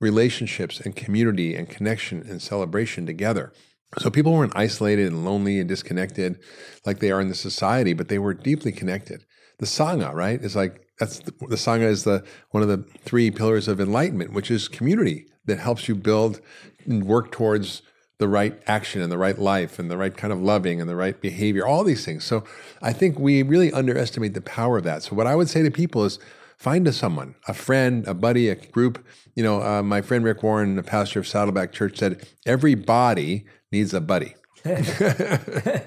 [0.00, 3.52] relationships and community and connection and celebration together.
[3.98, 6.38] So people weren't isolated and lonely and disconnected
[6.84, 9.24] like they are in the society, but they were deeply connected.
[9.58, 13.30] The Sangha, right, is like that's the, the Sangha is the one of the three
[13.30, 16.40] pillars of enlightenment, which is community that helps you build
[16.84, 17.82] and work towards
[18.18, 20.96] the right action and the right life and the right kind of loving and the
[20.96, 22.24] right behavior, all these things.
[22.24, 22.44] So
[22.82, 25.04] I think we really underestimate the power of that.
[25.04, 26.18] So what I would say to people is
[26.58, 29.04] find a someone, a friend, a buddy, a group.
[29.34, 33.44] You know, uh, my friend Rick Warren, the pastor of Saddleback Church, said every body
[33.70, 34.34] needs a buddy.
[34.64, 35.82] yeah,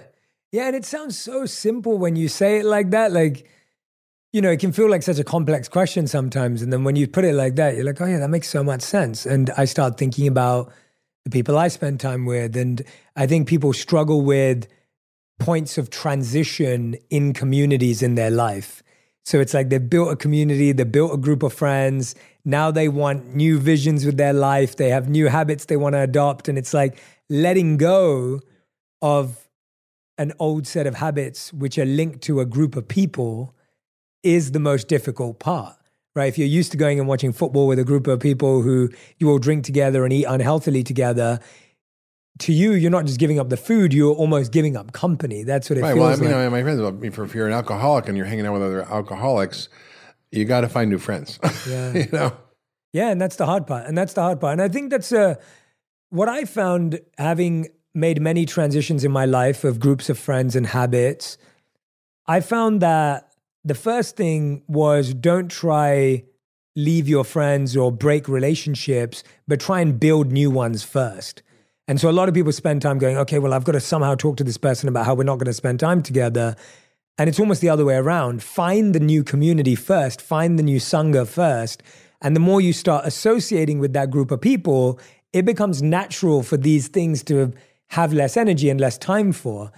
[0.54, 3.12] and it sounds so simple when you say it like that.
[3.12, 3.50] Like,
[4.32, 6.62] you know, it can feel like such a complex question sometimes.
[6.62, 8.64] And then when you put it like that, you're like, oh, yeah, that makes so
[8.64, 9.26] much sense.
[9.26, 10.72] And I start thinking about
[11.26, 12.56] the people I spend time with.
[12.56, 12.82] And
[13.18, 14.68] I think people struggle with
[15.38, 18.82] points of transition in communities in their life.
[19.24, 22.16] So it's like they've built a community, they've built a group of friends.
[22.44, 24.76] Now they want new visions with their life.
[24.76, 26.48] They have new habits they want to adopt.
[26.48, 26.98] And it's like
[27.30, 28.40] letting go
[29.02, 29.48] of
[30.18, 33.56] an old set of habits which are linked to a group of people
[34.24, 35.76] is the most difficult part
[36.16, 36.28] right?
[36.28, 39.30] If you're used to going and watching football with a group of people who you
[39.30, 41.40] all drink together and eat unhealthily together,
[42.40, 45.44] to you, you're not just giving up the food; you're almost giving up company.
[45.44, 46.52] That's what it right, feels well, I mean, like.
[46.52, 49.70] my friends, I mean, if you're an alcoholic and you're hanging out with other alcoholics,
[50.32, 51.40] you got to find new friends.
[51.68, 52.36] Yeah, you know.
[52.94, 55.12] Yeah, and that's the hard part, and that's the hard part, and I think that's
[55.12, 55.36] uh,
[56.10, 60.68] what I found having made many transitions in my life of groups of friends and
[60.68, 61.38] habits.
[62.26, 63.32] I found that
[63.64, 66.24] the first thing was don't try
[66.76, 71.44] leave your friends or break relationships, but try and build new ones first.
[71.88, 74.16] And so a lot of people spend time going, okay, well, I've got to somehow
[74.16, 76.56] talk to this person about how we're not going to spend time together.
[77.18, 78.44] And it's almost the other way around.
[78.44, 81.84] Find the new community first, find the new Sangha first.
[82.22, 85.00] And the more you start associating with that group of people,
[85.34, 87.54] it becomes natural for these things to
[87.88, 89.72] have less energy and less time for.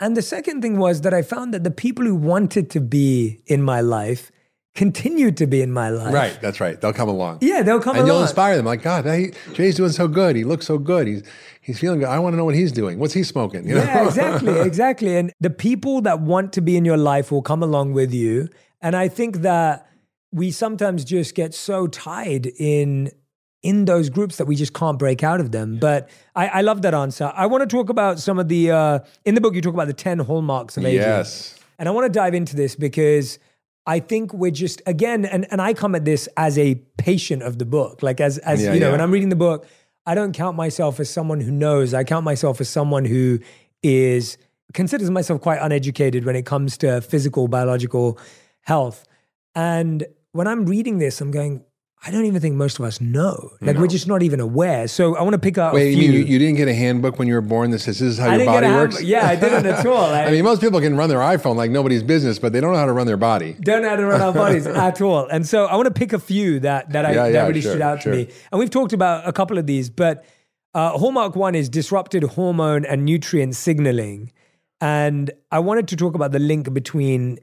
[0.00, 3.40] And the second thing was that I found that the people who wanted to be
[3.46, 4.32] in my life
[4.74, 6.12] continued to be in my life.
[6.12, 6.80] Right, that's right.
[6.80, 7.38] They'll come along.
[7.40, 8.08] Yeah, they'll come and along.
[8.08, 8.66] And you'll inspire them.
[8.66, 10.36] Like, God, hey, Jay's doing so good.
[10.36, 11.06] He looks so good.
[11.06, 11.22] He's
[11.60, 12.08] he's feeling good.
[12.08, 12.98] I want to know what he's doing.
[12.98, 13.68] What's he smoking?
[13.68, 13.82] You know?
[13.82, 15.16] Yeah, exactly, exactly.
[15.16, 18.48] And the people that want to be in your life will come along with you.
[18.80, 19.88] And I think that
[20.32, 23.10] we sometimes just get so tied in
[23.62, 25.78] in those groups that we just can't break out of them.
[25.78, 27.32] But I, I love that answer.
[27.34, 29.54] I want to talk about some of the uh, in the book.
[29.54, 31.00] You talk about the ten hallmarks of aging.
[31.00, 33.38] Yes, and I want to dive into this because
[33.86, 37.58] I think we're just again, and and I come at this as a patient of
[37.58, 38.92] the book, like as as yeah, you know, yeah.
[38.92, 39.66] when I'm reading the book,
[40.06, 41.94] I don't count myself as someone who knows.
[41.94, 43.40] I count myself as someone who
[43.82, 44.38] is
[44.72, 48.18] considers myself quite uneducated when it comes to physical biological
[48.62, 49.04] health.
[49.54, 51.64] And when I'm reading this, I'm going,
[52.04, 53.52] I don't even think most of us know.
[53.60, 53.82] Like no.
[53.82, 54.88] we're just not even aware.
[54.88, 55.72] So I want to pick up.
[55.72, 58.00] Wait, you mean you, you, didn't get a handbook when you were born that says
[58.00, 59.00] this is how I your body works?
[59.00, 60.04] Yeah, I didn't at all.
[60.12, 62.72] I, I, mean, most people can run their iPhone like nobody's business, but they don't
[62.72, 63.54] know how to run their body.
[63.60, 65.28] Don't know how to run our bodies at all.
[65.28, 67.70] And so I want to pick a few that that I yeah, that really sure,
[67.70, 68.12] stood out sure.
[68.12, 68.28] to me.
[68.50, 70.24] And we've talked about a couple of these, but
[70.74, 74.32] uh, hallmark one is disrupted hormone and nutrient signaling,
[74.80, 77.38] and I wanted to talk about the link between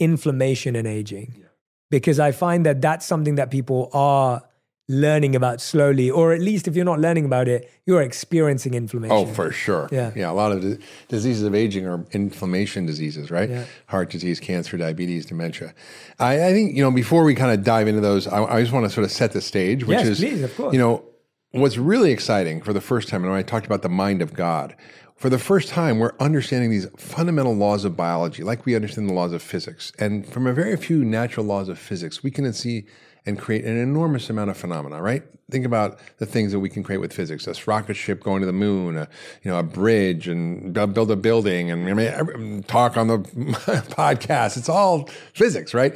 [0.00, 1.36] inflammation and aging.
[1.38, 1.44] Yeah.
[1.90, 4.42] Because I find that that's something that people are
[4.90, 9.16] learning about slowly, or at least if you're not learning about it, you're experiencing inflammation.
[9.16, 9.88] Oh, for sure.
[9.92, 10.10] Yeah.
[10.16, 10.30] Yeah.
[10.30, 13.48] A lot of di- diseases of aging are inflammation diseases, right?
[13.48, 13.64] Yeah.
[13.86, 15.74] Heart disease, cancer, diabetes, dementia.
[16.18, 18.72] I, I think, you know, before we kind of dive into those, I, I, just
[18.72, 20.72] want to sort of set the stage, which yes, is, please, of course.
[20.72, 21.04] you know,
[21.52, 24.34] what's really exciting for the first time, and when I talked about the mind of
[24.34, 24.74] God,
[25.20, 29.12] for the first time, we're understanding these fundamental laws of biology, like we understand the
[29.12, 29.92] laws of physics.
[29.98, 32.86] And from a very few natural laws of physics, we can see
[33.26, 35.22] and create an enormous amount of phenomena, right?
[35.50, 38.46] Think about the things that we can create with physics: a rocket ship going to
[38.46, 39.10] the moon, a,
[39.42, 43.18] you know, a bridge, and build a building, and I mean, talk on the
[43.98, 44.56] podcast.
[44.56, 45.94] It's all physics, right?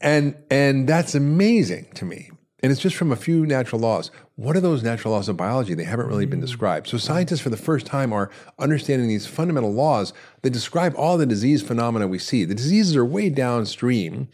[0.00, 2.30] And and that's amazing to me.
[2.62, 4.10] And it's just from a few natural laws.
[4.36, 5.74] What are those natural laws of biology?
[5.74, 6.42] They haven't really been mm.
[6.42, 6.88] described.
[6.88, 11.26] So scientists, for the first time, are understanding these fundamental laws that describe all the
[11.26, 12.44] disease phenomena we see.
[12.44, 14.28] The diseases are way downstream,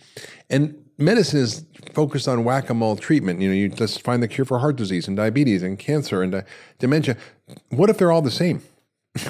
[0.48, 3.40] and medicine is focused on whack-a-mole treatment.
[3.40, 6.34] You know, you just find the cure for heart disease and diabetes and cancer and
[6.34, 6.42] uh,
[6.78, 7.16] dementia.
[7.70, 8.62] What if they're all the same?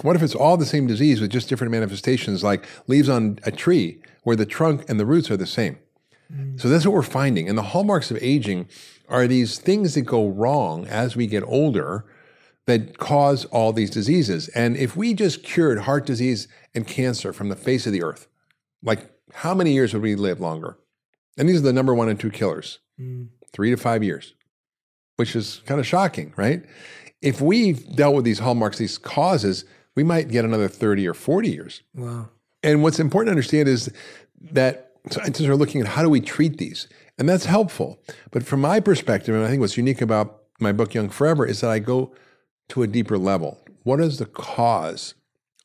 [0.03, 3.51] What if it's all the same disease with just different manifestations, like leaves on a
[3.51, 5.79] tree where the trunk and the roots are the same?
[6.57, 7.49] So that's what we're finding.
[7.49, 8.69] And the hallmarks of aging
[9.09, 12.05] are these things that go wrong as we get older
[12.67, 14.49] that cause all these diseases.
[14.49, 18.29] And if we just cured heart disease and cancer from the face of the earth,
[18.83, 20.79] like how many years would we live longer?
[21.39, 23.29] And these are the number one and two killers, mm.
[23.53, 24.35] three to five years,
[25.17, 26.63] which is kind of shocking, right?
[27.23, 31.51] If we dealt with these hallmarks, these causes, we might get another 30 or 40
[31.51, 31.83] years.
[31.95, 32.29] Wow.
[32.63, 33.91] And what's important to understand is
[34.53, 36.87] that scientists are looking at how do we treat these,
[37.19, 38.01] and that's helpful.
[38.31, 41.61] But from my perspective, and I think what's unique about my book Young Forever is
[41.61, 42.15] that I go
[42.69, 43.59] to a deeper level.
[43.83, 45.15] What is the cause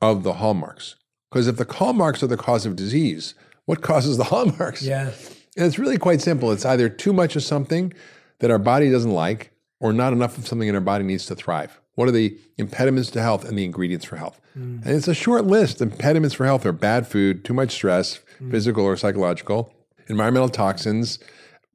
[0.02, 0.96] of the hallmarks?
[1.30, 3.36] Because if the hallmarks are the cause of disease,
[3.66, 4.82] what causes the hallmarks?
[4.82, 5.12] Yeah.
[5.56, 6.52] And it's really quite simple.
[6.52, 7.94] It's either too much of something
[8.40, 11.36] that our body doesn't like, or not enough of something in our body needs to
[11.36, 11.80] thrive.
[11.96, 14.40] What are the impediments to health and the ingredients for health?
[14.58, 14.84] Mm.
[14.84, 15.82] And it's a short list.
[15.82, 18.50] Impediments for health are bad food, too much stress, mm.
[18.50, 19.74] physical or psychological,
[20.08, 21.20] environmental toxins,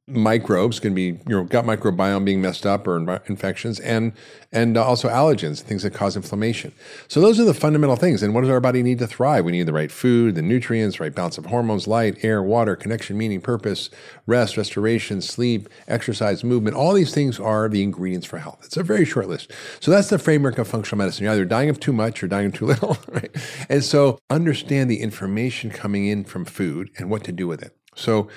[0.09, 4.13] microbes can be your gut microbiome being messed up or infections and
[4.51, 6.71] and uh, also allergens things that cause inflammation.
[7.07, 8.23] So those are the fundamental things.
[8.23, 9.45] And what does our body need to thrive?
[9.45, 13.17] We need the right food the nutrients right balance of hormones light air water connection
[13.17, 13.89] meaning purpose
[14.25, 16.75] rest restoration sleep exercise movement.
[16.75, 18.61] All these things are the ingredients for health.
[18.63, 19.51] It's a very short list.
[19.79, 21.25] So that's the framework of functional medicine.
[21.25, 23.35] You're either dying of too much or dying of too little right?
[23.69, 27.75] And so understand the information coming in from food and what to do with it.
[27.95, 28.27] So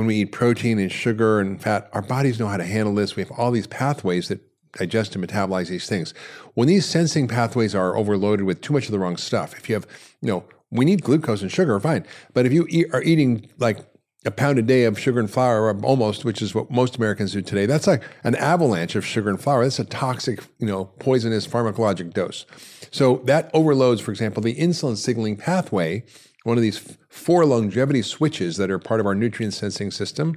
[0.00, 3.16] when we eat protein and sugar and fat, our bodies know how to handle this.
[3.16, 4.40] We have all these pathways that
[4.72, 6.14] digest and metabolize these things.
[6.54, 9.74] When these sensing pathways are overloaded with too much of the wrong stuff, if you
[9.74, 9.86] have,
[10.22, 12.06] you know, we need glucose and sugar, fine.
[12.32, 13.80] But if you eat, are eating like
[14.24, 17.42] a pound a day of sugar and flour, almost, which is what most Americans do
[17.42, 19.64] today, that's like an avalanche of sugar and flour.
[19.64, 22.46] That's a toxic, you know, poisonous pharmacologic dose.
[22.90, 26.04] So that overloads, for example, the insulin signaling pathway
[26.44, 30.36] one of these four longevity switches that are part of our nutrient sensing system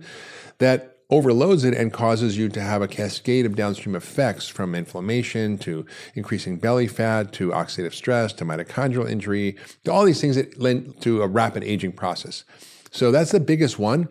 [0.58, 5.58] that overloads it and causes you to have a cascade of downstream effects from inflammation
[5.60, 10.60] to increasing belly fat to oxidative stress to mitochondrial injury to all these things that
[10.60, 12.44] lend to a rapid aging process.
[12.90, 14.08] So that's the biggest one.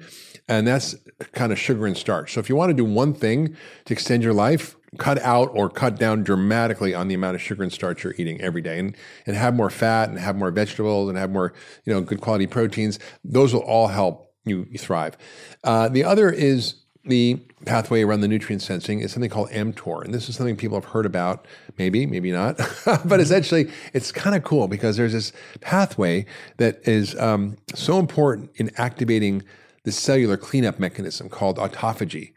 [0.49, 0.95] And that's
[1.33, 2.35] kind of sugar and starch.
[2.35, 5.71] So if you want to do one thing to extend your life, cut out or
[5.71, 8.97] cut down dramatically on the amount of sugar and starch you're eating every day and,
[9.27, 11.55] and have more fat and have more vegetables and have more
[11.87, 15.17] you know good quality proteins those will all help you, thrive
[15.65, 20.05] uh, the other is the pathway around the nutrient sensing is something called mTOR.
[20.05, 21.47] And this is something people have heard about,
[21.79, 22.61] maybe, maybe not.
[23.05, 26.27] but essentially, it's kind of cool because there's this pathway
[26.59, 29.43] that is um, so important in activating
[29.85, 32.33] the cellular cleanup mechanism called autophagy.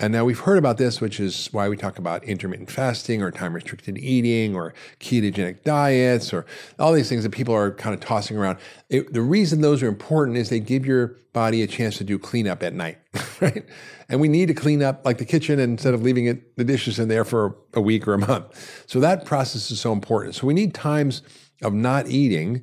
[0.00, 3.32] And now we've heard about this, which is why we talk about intermittent fasting or
[3.32, 6.46] time restricted eating or ketogenic diets or
[6.78, 8.58] all these things that people are kind of tossing around.
[8.88, 12.16] It, the reason those are important is they give your body a chance to do
[12.16, 12.98] cleanup at night,
[13.40, 13.64] right?
[14.08, 17.00] And we need to clean up like the kitchen instead of leaving it the dishes
[17.00, 18.84] in there for a week or a month.
[18.86, 20.36] So that process is so important.
[20.36, 21.22] So we need times
[21.62, 22.62] of not eating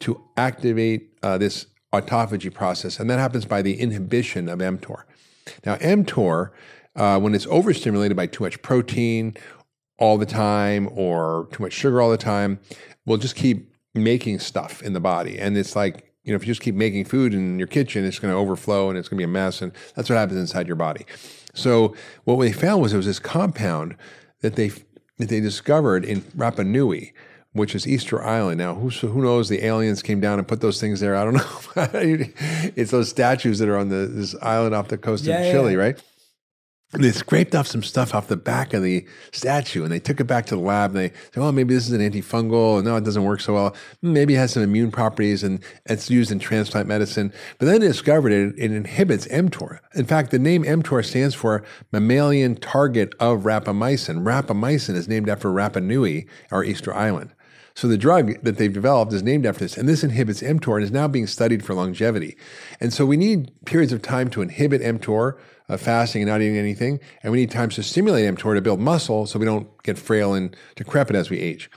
[0.00, 1.66] to activate uh, this
[2.00, 5.04] autophagy process, and that happens by the inhibition of mTOR.
[5.64, 6.50] Now, mTOR,
[6.96, 9.36] uh, when it's overstimulated by too much protein
[9.98, 12.60] all the time or too much sugar all the time,
[13.06, 15.38] will just keep making stuff in the body.
[15.38, 18.18] And it's like, you know, if you just keep making food in your kitchen, it's
[18.18, 19.62] going to overflow and it's going to be a mess.
[19.62, 21.06] And that's what happens inside your body.
[21.54, 23.96] So, what they found was there was this compound
[24.40, 24.68] that they,
[25.18, 27.12] that they discovered in Rapa Nui
[27.54, 28.58] which is Easter Island.
[28.58, 29.48] Now, who, who knows?
[29.48, 31.16] The aliens came down and put those things there.
[31.16, 31.46] I don't know.
[32.76, 35.52] it's those statues that are on the, this island off the coast Yeah, of yeah.
[35.52, 36.02] Chile, right?
[36.90, 40.24] They scraped off some stuff off the back of the statue and they took it
[40.24, 42.76] back to the lab and they said, oh, maybe this is an antifungal.
[42.76, 43.76] And no, it doesn't work so well.
[44.02, 47.32] Maybe it has some immune properties and it's used in transplant medicine.
[47.58, 49.78] But then they discovered it, it inhibits mTOR.
[49.94, 54.22] In fact, the name mTOR stands for mammalian target of rapamycin.
[54.22, 57.30] Rapamycin is named after Rapa Nui, or Easter Island.
[57.74, 60.84] So the drug that they've developed is named after this, and this inhibits mTOR and
[60.84, 62.36] is now being studied for longevity.
[62.80, 65.36] And so we need periods of time to inhibit mTOR,
[65.68, 68.78] uh, fasting and not eating anything, and we need times to stimulate mTOR to build
[68.78, 71.68] muscle so we don't get frail and decrepit as we age.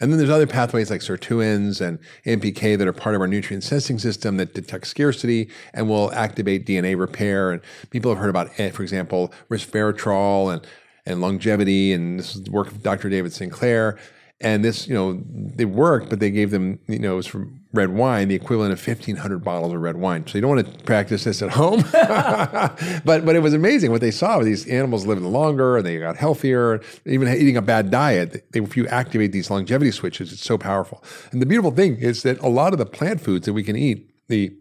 [0.00, 3.62] And then there's other pathways like sirtuins and AMPK that are part of our nutrient
[3.62, 7.52] sensing system that detect scarcity and will activate DNA repair.
[7.52, 10.66] And people have heard about, eh, for example, resveratrol and,
[11.06, 11.92] and longevity.
[11.92, 13.08] And this is the work of Dr.
[13.08, 13.96] David Sinclair.
[14.40, 17.60] And this, you know, they worked, but they gave them, you know, it was from
[17.72, 20.26] red wine, the equivalent of 1,500 bottles of red wine.
[20.26, 21.84] So you don't want to practice this at home.
[21.92, 24.40] but but it was amazing what they saw.
[24.40, 26.80] These animals living longer and they got healthier.
[27.06, 31.02] Even eating a bad diet, they, if you activate these longevity switches, it's so powerful.
[31.30, 33.76] And the beautiful thing is that a lot of the plant foods that we can
[33.76, 34.52] eat, the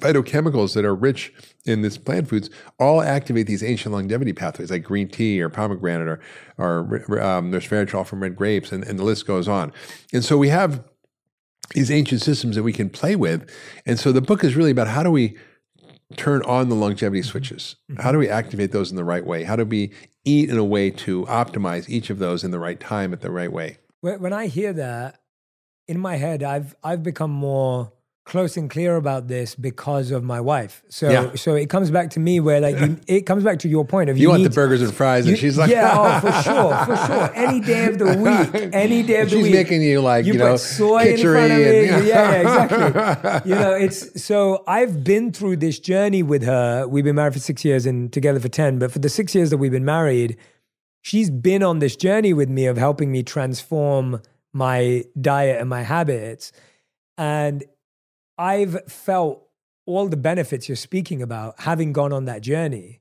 [0.00, 1.32] phytochemicals that are rich
[1.64, 6.08] in this plant foods all activate these ancient longevity pathways like green tea or pomegranate
[6.08, 6.20] or,
[6.58, 9.72] or um, there's resveratrol from red grapes and, and the list goes on.
[10.12, 10.84] And so we have
[11.74, 13.48] these ancient systems that we can play with.
[13.86, 15.36] And so the book is really about how do we
[16.16, 17.30] turn on the longevity mm-hmm.
[17.30, 17.76] switches?
[17.90, 18.02] Mm-hmm.
[18.02, 19.44] How do we activate those in the right way?
[19.44, 19.92] How do we
[20.24, 23.30] eat in a way to optimize each of those in the right time at the
[23.30, 23.78] right way?
[24.00, 25.20] When I hear that
[25.88, 27.93] in my head, I've I've become more
[28.24, 30.82] close and clear about this because of my wife.
[30.88, 31.34] So yeah.
[31.34, 34.08] so it comes back to me where like you, it comes back to your point
[34.08, 36.42] of you, you want the burgers and fries, you, and she's like, yeah, oh for
[36.42, 39.52] sure, for sure, any day of the week, any day of the she's week.
[39.52, 41.58] She's making you like you, know soy in front of.
[41.58, 43.50] And, yeah, yeah, exactly.
[43.50, 46.88] you know, it's so I've been through this journey with her.
[46.88, 49.50] We've been married for six years and together for ten, but for the six years
[49.50, 50.38] that we've been married,
[51.02, 54.22] she's been on this journey with me of helping me transform
[54.54, 56.52] my diet and my habits.
[57.16, 57.62] And
[58.38, 59.46] I've felt
[59.86, 63.00] all the benefits you're speaking about having gone on that journey.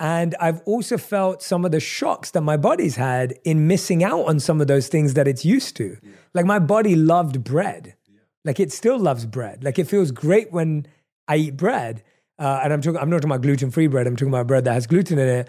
[0.00, 4.24] And I've also felt some of the shocks that my body's had in missing out
[4.26, 5.96] on some of those things that it's used to.
[6.02, 6.10] Yeah.
[6.34, 7.94] Like my body loved bread.
[8.06, 8.20] Yeah.
[8.44, 9.62] Like it still loves bread.
[9.62, 10.86] Like it feels great when
[11.28, 12.02] I eat bread.
[12.38, 14.06] Uh, and I'm talking, I'm not talking about gluten free bread.
[14.06, 15.48] I'm talking about bread that has gluten in it.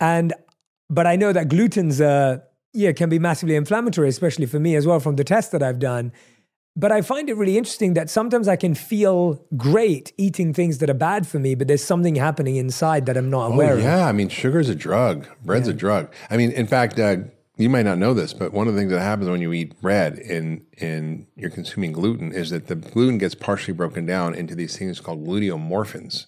[0.00, 0.32] And,
[0.88, 2.38] but I know that gluten's, uh,
[2.72, 5.78] yeah, can be massively inflammatory, especially for me as well from the tests that I've
[5.78, 6.10] done.
[6.76, 10.90] But I find it really interesting that sometimes I can feel great eating things that
[10.90, 13.78] are bad for me, but there's something happening inside that I'm not oh, aware yeah.
[13.78, 13.82] of.
[13.82, 15.28] Yeah, I mean, sugar's a drug.
[15.44, 15.74] Bread's yeah.
[15.74, 16.12] a drug.
[16.30, 17.18] I mean, in fact, uh,
[17.56, 19.80] you might not know this, but one of the things that happens when you eat
[19.80, 24.56] bread and and you're consuming gluten is that the gluten gets partially broken down into
[24.56, 26.26] these things called gluteomorphins,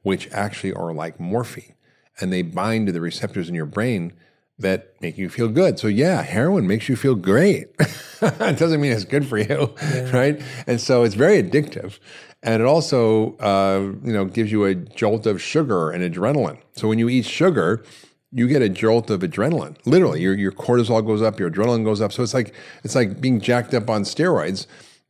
[0.00, 1.74] which actually are like morphine,
[2.18, 4.14] and they bind to the receptors in your brain
[4.58, 5.78] that make you feel good.
[5.78, 7.68] So yeah, heroin makes you feel great.
[8.22, 10.10] it doesn't mean it's good for you, yeah.
[10.16, 10.42] right?
[10.66, 11.98] And so it's very addictive,
[12.42, 16.60] and it also uh, you know gives you a jolt of sugar and adrenaline.
[16.72, 17.84] So when you eat sugar,
[18.32, 19.76] you get a jolt of adrenaline.
[19.86, 22.12] Literally, your your cortisol goes up, your adrenaline goes up.
[22.12, 24.66] So it's like it's like being jacked up on steroids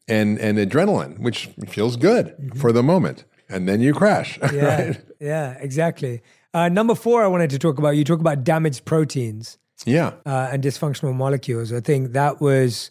[0.09, 2.59] and and adrenaline, which feels good mm-hmm.
[2.59, 4.39] for the moment, and then you crash.
[4.53, 5.01] Yeah, right?
[5.21, 6.23] yeah, exactly.
[6.55, 7.91] Uh, number four, I wanted to talk about.
[7.91, 9.59] You talk about damaged proteins.
[9.85, 10.13] Yeah.
[10.27, 11.73] Uh, and dysfunctional molecules.
[11.73, 12.91] I think that was.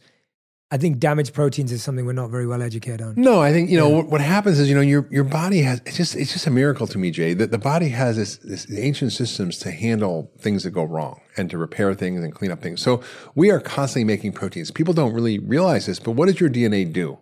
[0.73, 3.15] I think damaged proteins is something we're not very well educated on.
[3.17, 3.95] No, I think you know yeah.
[3.97, 6.49] what, what, happens is you know your your body has it's just it's just a
[6.49, 10.63] miracle to me, Jay, that the body has this, this ancient systems to handle things
[10.63, 12.81] that go wrong and to repair things and clean up things.
[12.81, 13.03] So
[13.35, 14.71] we are constantly making proteins.
[14.71, 17.19] People don't really realize this, but what does your DNA do?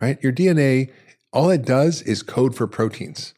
[0.00, 0.22] Right?
[0.22, 0.92] Your DNA,
[1.32, 3.34] all it does is code for proteins.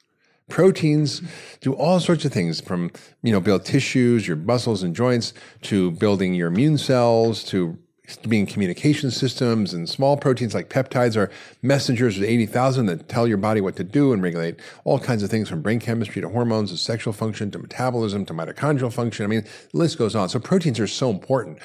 [0.49, 1.23] Proteins
[1.61, 2.91] do all sorts of things from,
[3.23, 7.79] you know, build tissues, your muscles and joints, to building your immune cells, to
[8.27, 11.31] being communication systems and small proteins like peptides are
[11.63, 15.31] messengers of 80,000 that tell your body what to do and regulate all kinds of
[15.31, 19.25] things from brain chemistry to hormones to sexual function to metabolism to mitochondrial function.
[19.25, 20.29] I mean, the list goes on.
[20.29, 21.59] So proteins are so important.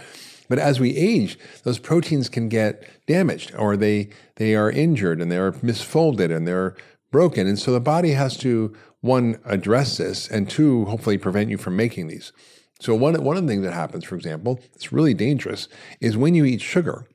[0.50, 5.32] But as we age, those proteins can get damaged or they, they are injured and
[5.32, 6.76] they're misfolded and they're
[7.14, 7.48] broken.
[7.48, 11.78] And so the body has to, one, address this, and two, hopefully prevent you from
[11.78, 12.34] making these.
[12.82, 15.70] So one, one of the things that happens, for example, it's really dangerous,
[16.02, 17.08] is when you eat sugar,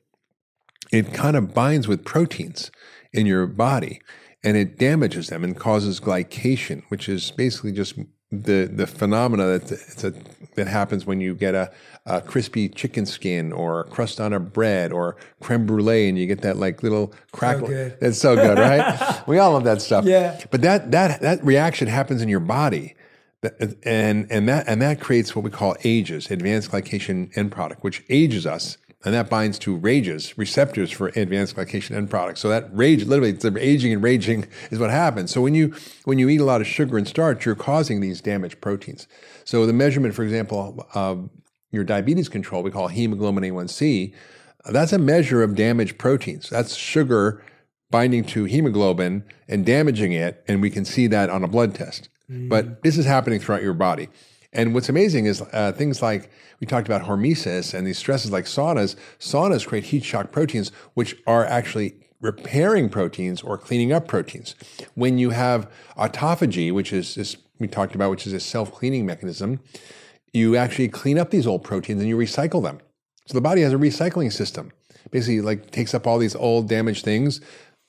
[0.90, 2.70] it kind of binds with proteins
[3.12, 4.00] in your body
[4.42, 7.98] and it damages them and causes glycation, which is basically just
[8.30, 10.12] the the phenomena that it's a,
[10.58, 11.70] that happens when you get a,
[12.06, 16.26] a, crispy chicken skin or a crust on a bread or creme brulee and you
[16.26, 17.68] get that like little crackle.
[17.68, 19.22] So it's so good, right?
[19.26, 20.04] we all love that stuff.
[20.04, 20.40] Yeah.
[20.50, 22.94] But that that that reaction happens in your body.
[23.84, 28.02] And and that and that creates what we call AGEs, advanced glycation end product, which
[28.08, 32.40] ages us and that binds to RAGEs, receptors for advanced glycation end products.
[32.40, 35.30] So that rage, literally, the aging and raging is what happens.
[35.30, 35.74] So when you
[36.04, 39.06] when you eat a lot of sugar and starch, you're causing these damaged proteins.
[39.44, 41.30] So the measurement, for example, of
[41.70, 44.14] your diabetes control, we call hemoglobin A1C.
[44.70, 46.50] That's a measure of damaged proteins.
[46.50, 47.44] That's sugar
[47.90, 52.08] binding to hemoglobin and damaging it, and we can see that on a blood test.
[52.30, 52.48] Mm.
[52.48, 54.08] But this is happening throughout your body.
[54.52, 56.30] And what's amazing is uh, things like
[56.60, 58.96] we talked about hormesis and these stresses like saunas.
[59.18, 64.54] Saunas create heat shock proteins, which are actually repairing proteins or cleaning up proteins.
[64.94, 69.04] When you have autophagy, which is this we talked about, which is a self cleaning
[69.04, 69.60] mechanism,
[70.32, 72.78] you actually clean up these old proteins and you recycle them.
[73.26, 74.72] So the body has a recycling system.
[75.10, 77.40] Basically, like takes up all these old damaged things,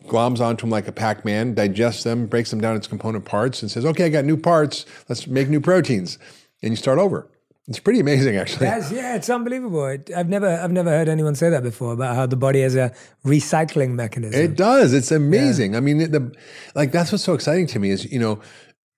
[0.06, 3.70] gloms onto them like a Pac-Man, digests them, breaks them down into component parts, and
[3.70, 4.86] says, "Okay, I got new parts.
[5.08, 6.18] Let's make new proteins."
[6.62, 7.30] And you start over.
[7.68, 8.66] It's pretty amazing, actually.
[8.66, 9.86] Yes, yeah, it's unbelievable.
[9.86, 12.76] It, I've never, I've never heard anyone say that before about how the body has
[12.76, 12.92] a
[13.24, 14.42] recycling mechanism.
[14.42, 14.92] It does.
[14.92, 15.74] It's amazing.
[15.74, 15.78] Yeah.
[15.78, 16.36] I mean, the
[16.74, 18.42] like that's what's so exciting to me is you know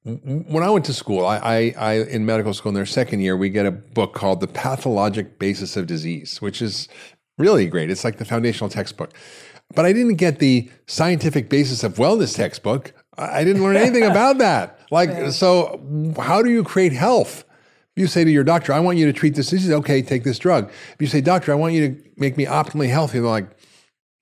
[0.04, 3.38] when I went to school, I, I, I, in medical school in their second year,
[3.38, 6.88] we get a book called The Pathologic Basis of Disease, which is
[7.38, 7.92] really great.
[7.92, 9.14] It's like the foundational textbook.
[9.76, 12.94] But I didn't get the scientific basis of wellness textbook.
[13.18, 14.80] I didn't learn anything about that.
[14.90, 15.80] Like, so
[16.20, 17.46] how do you create health?
[18.02, 20.40] You say to your doctor, I want you to treat this disease, okay, take this
[20.40, 20.70] drug.
[20.70, 23.48] If you say, doctor, I want you to make me optimally healthy, they're like,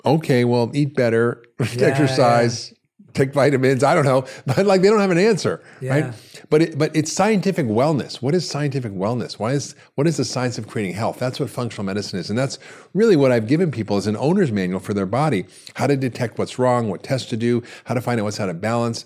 [0.05, 2.73] okay, well, eat better, yeah, exercise,
[3.13, 3.83] take vitamins.
[3.83, 5.91] I don't know, but like they don't have an answer, yeah.
[5.91, 6.13] right?
[6.49, 8.21] But it, but it's scientific wellness.
[8.21, 9.33] What is scientific wellness?
[9.33, 11.19] Why is what is the science of creating health?
[11.19, 12.59] That's what functional medicine is, and that's
[12.93, 16.37] really what I've given people as an owner's manual for their body: how to detect
[16.37, 19.05] what's wrong, what tests to do, how to find out what's out of balance,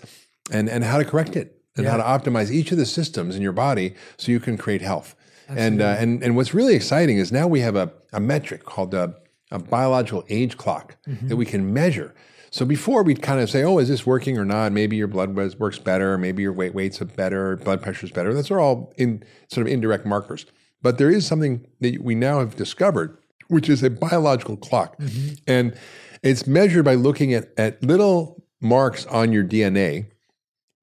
[0.50, 1.90] and and how to correct it, and yeah.
[1.90, 5.14] how to optimize each of the systems in your body so you can create health.
[5.48, 8.94] And uh, and and what's really exciting is now we have a, a metric called
[8.94, 9.14] a,
[9.50, 11.28] a biological age clock mm-hmm.
[11.28, 12.14] that we can measure
[12.54, 14.70] so before we'd kind of say, oh, is this working or not?
[14.70, 16.16] Maybe your blood works better.
[16.16, 17.56] Maybe your weight weight's are better.
[17.56, 18.32] Blood pressure's better.
[18.32, 20.46] Those are all in sort of indirect markers.
[20.80, 23.18] But there is something that we now have discovered,
[23.48, 24.96] which is a biological clock.
[25.00, 25.34] Mm-hmm.
[25.48, 25.76] And
[26.22, 30.12] it's measured by looking at, at little marks on your DNA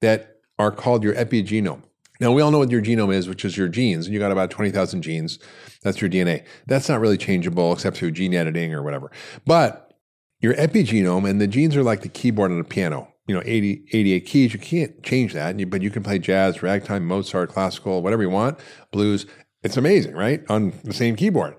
[0.01, 0.30] that
[0.61, 1.81] are called your epigenome.
[2.19, 4.05] Now, we all know what your genome is, which is your genes.
[4.05, 5.39] And you got about 20,000 genes.
[5.81, 6.45] That's your DNA.
[6.67, 9.11] That's not really changeable except through gene editing or whatever.
[9.43, 9.91] But
[10.39, 13.07] your epigenome, and the genes are like the keyboard on a piano.
[13.27, 14.53] You know, 80, 88 keys.
[14.53, 18.59] You can't change that, but you can play jazz, ragtime, Mozart, classical, whatever you want,
[18.91, 19.25] blues.
[19.63, 20.43] It's amazing, right?
[20.49, 21.55] On the same keyboard.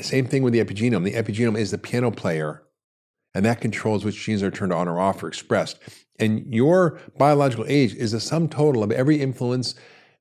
[0.00, 1.04] Same thing with the epigenome.
[1.04, 2.64] The epigenome is the piano player,
[3.32, 5.78] and that controls which genes are turned on or off or expressed.
[6.18, 9.74] And your biological age is the sum total of every influence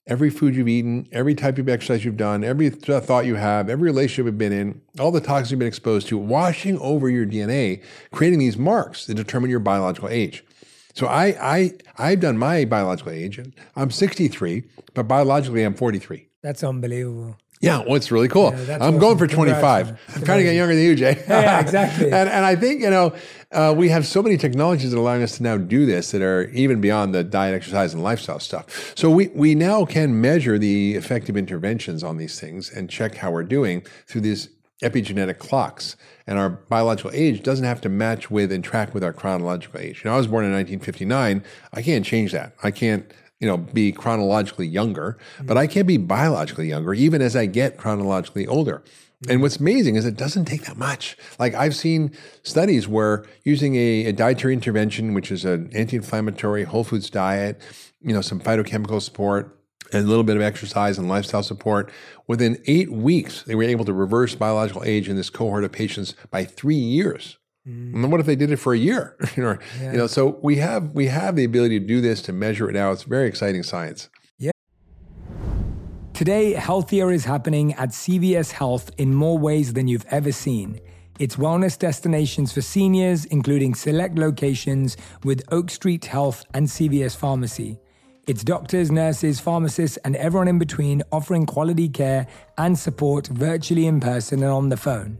[0.08, 3.70] every food you've eaten, every type of exercise you've done, every uh, thought you have,
[3.70, 7.26] every relationship you've been in, all the toxins you've been exposed to, washing over your
[7.26, 7.82] DNA,
[8.12, 10.44] creating these marks that determine your biological age.
[10.94, 13.40] So I, I, I've done my biological age.
[13.76, 14.64] I'm 63,
[14.94, 16.28] but biologically I'm 43.
[16.42, 17.38] That's unbelievable.
[17.64, 18.54] Yeah, well, it's really cool.
[18.54, 19.00] Yeah, I'm awesome.
[19.00, 19.90] going for 25.
[19.90, 21.24] I'm trying to get younger than you, Jay.
[21.30, 22.06] yeah, exactly.
[22.12, 23.16] and, and I think, you know,
[23.54, 26.22] uh, we have so many technologies that are allowing us to now do this that
[26.22, 28.92] are even beyond the diet, exercise, and lifestyle stuff.
[28.98, 33.32] So we, we now can measure the effective interventions on these things and check how
[33.32, 34.50] we're doing through these
[34.82, 35.96] epigenetic clocks.
[36.28, 40.04] And our biological age doesn't have to match with and track with our chronological age.
[40.04, 41.42] You know, I was born in 1959.
[41.72, 42.56] I can't change that.
[42.62, 43.10] I can't
[43.44, 45.48] you know, be chronologically younger, mm-hmm.
[45.48, 48.82] but I can't be biologically younger even as I get chronologically older.
[49.28, 51.18] And what's amazing is it doesn't take that much.
[51.40, 52.12] Like I've seen
[52.44, 57.60] studies where using a, a dietary intervention, which is an anti-inflammatory whole foods diet,
[58.02, 59.60] you know, some phytochemical support,
[59.92, 61.92] and a little bit of exercise and lifestyle support.
[62.28, 66.16] Within eight weeks, they were able to reverse biological age in this cohort of patients
[66.32, 67.38] by three years.
[67.68, 67.94] Mm.
[67.94, 69.16] And then what if they did it for a year?
[69.36, 69.92] you know, yeah.
[69.92, 70.08] you know.
[70.08, 72.92] So we have we have the ability to do this to measure it now.
[72.92, 74.10] It's very exciting science.
[74.38, 74.52] Yeah.
[76.14, 80.80] Today, healthier is happening at CVS Health in more ways than you've ever seen.
[81.20, 87.80] It's wellness destinations for seniors, including select locations with Oak Street Health and CVS Pharmacy.
[88.26, 92.26] It's doctors, nurses, pharmacists, and everyone in between offering quality care
[92.58, 95.20] and support virtually in person and on the phone.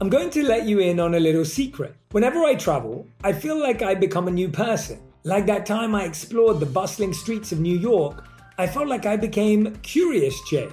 [0.00, 1.92] I'm going to let you in on a little secret.
[2.12, 5.00] Whenever I travel, I feel like I become a new person.
[5.24, 8.24] Like that time I explored the bustling streets of New York,
[8.58, 10.68] I felt like I became Curious Jay,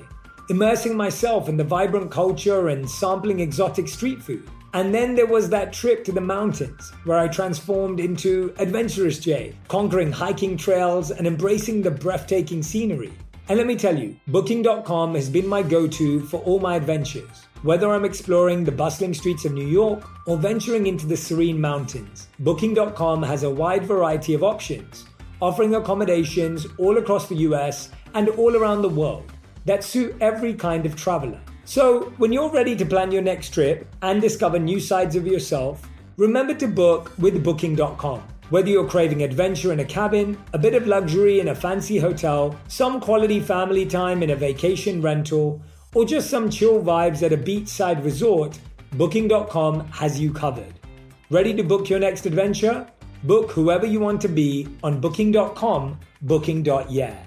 [0.51, 4.47] immersing myself in the vibrant culture and sampling exotic street food.
[4.75, 9.55] And then there was that trip to the mountains where I transformed into Adventurous Jay,
[9.69, 13.11] conquering hiking trails and embracing the breathtaking scenery.
[13.49, 17.44] And let me tell you, Booking.com has been my go to for all my adventures.
[17.63, 22.27] Whether I'm exploring the bustling streets of New York or venturing into the serene mountains,
[22.39, 25.05] Booking.com has a wide variety of options,
[25.41, 29.31] offering accommodations all across the US and all around the world
[29.65, 31.41] that suit every kind of traveler.
[31.63, 35.89] So, when you're ready to plan your next trip and discover new sides of yourself,
[36.17, 38.21] remember to book with Booking.com.
[38.51, 42.55] Whether you're craving adventure in a cabin, a bit of luxury in a fancy hotel,
[42.67, 45.63] some quality family time in a vacation rental,
[45.95, 48.59] or just some chill vibes at a beachside resort,
[48.91, 50.73] Booking.com has you covered.
[51.31, 52.87] Ready to book your next adventure?
[53.23, 57.17] Book whoever you want to be on Booking.com, Booking.yeah.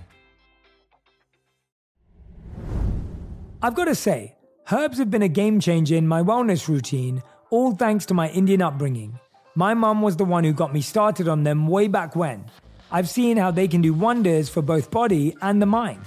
[3.60, 4.36] I've got to say,
[4.70, 8.62] herbs have been a game changer in my wellness routine, all thanks to my Indian
[8.62, 9.18] upbringing.
[9.56, 12.44] My mum was the one who got me started on them way back when.
[12.92, 16.02] I've seen how they can do wonders for both body and the mind.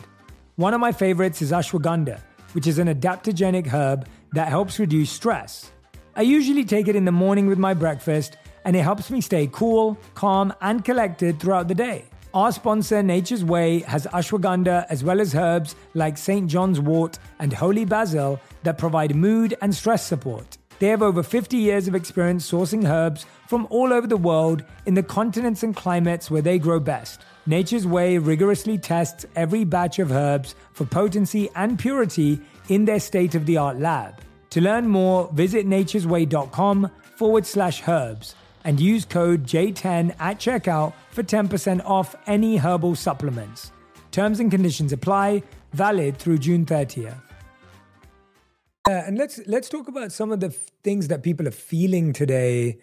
[0.55, 2.22] One of my favorites is ashwagandha,
[2.54, 5.72] which is an adaptogenic herb that helps reduce stress.
[6.16, 9.49] I usually take it in the morning with my breakfast, and it helps me stay
[9.52, 12.06] cool, calm, and collected throughout the day.
[12.34, 16.49] Our sponsor, Nature's Way, has ashwagandha as well as herbs like St.
[16.49, 20.58] John's wort and holy basil that provide mood and stress support.
[20.80, 24.93] They have over 50 years of experience sourcing herbs from all over the world in
[24.93, 27.22] the continents and climates where they grow best.
[27.46, 32.39] Nature's Way rigorously tests every batch of herbs for potency and purity
[32.70, 34.22] in their state of the art lab.
[34.52, 41.24] To learn more, visit nature'sway.com forward slash herbs and use code J10 at checkout for
[41.24, 43.72] 10% off any herbal supplements.
[44.12, 45.42] Terms and conditions apply,
[45.74, 47.16] valid through June 30th.
[48.88, 52.14] Uh, and let's let's talk about some of the f- things that people are feeling
[52.14, 52.80] today,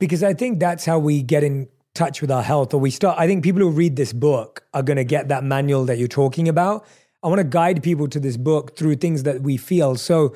[0.00, 3.18] because I think that's how we get in touch with our health, or we start.
[3.18, 6.06] I think people who read this book are going to get that manual that you're
[6.08, 6.86] talking about.
[7.22, 9.96] I want to guide people to this book through things that we feel.
[9.96, 10.34] So,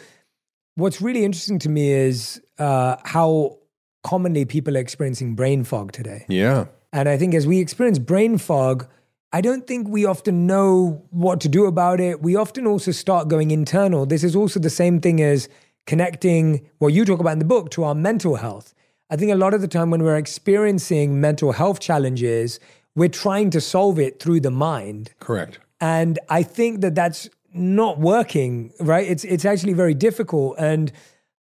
[0.74, 3.58] what's really interesting to me is uh, how
[4.02, 6.24] commonly people are experiencing brain fog today.
[6.28, 6.66] Yeah.
[6.92, 8.88] And I think as we experience brain fog,
[9.32, 12.20] I don't think we often know what to do about it.
[12.20, 14.06] We often also start going internal.
[14.06, 15.48] This is also the same thing as
[15.86, 18.74] connecting what you talk about in the book to our mental health.
[19.11, 22.61] I think a lot of the time when we're experiencing mental health challenges,
[22.94, 25.12] we're trying to solve it through the mind.
[25.18, 25.58] Correct.
[25.80, 29.06] And I think that that's not working, right?
[29.06, 30.56] It's it's actually very difficult.
[30.58, 30.92] And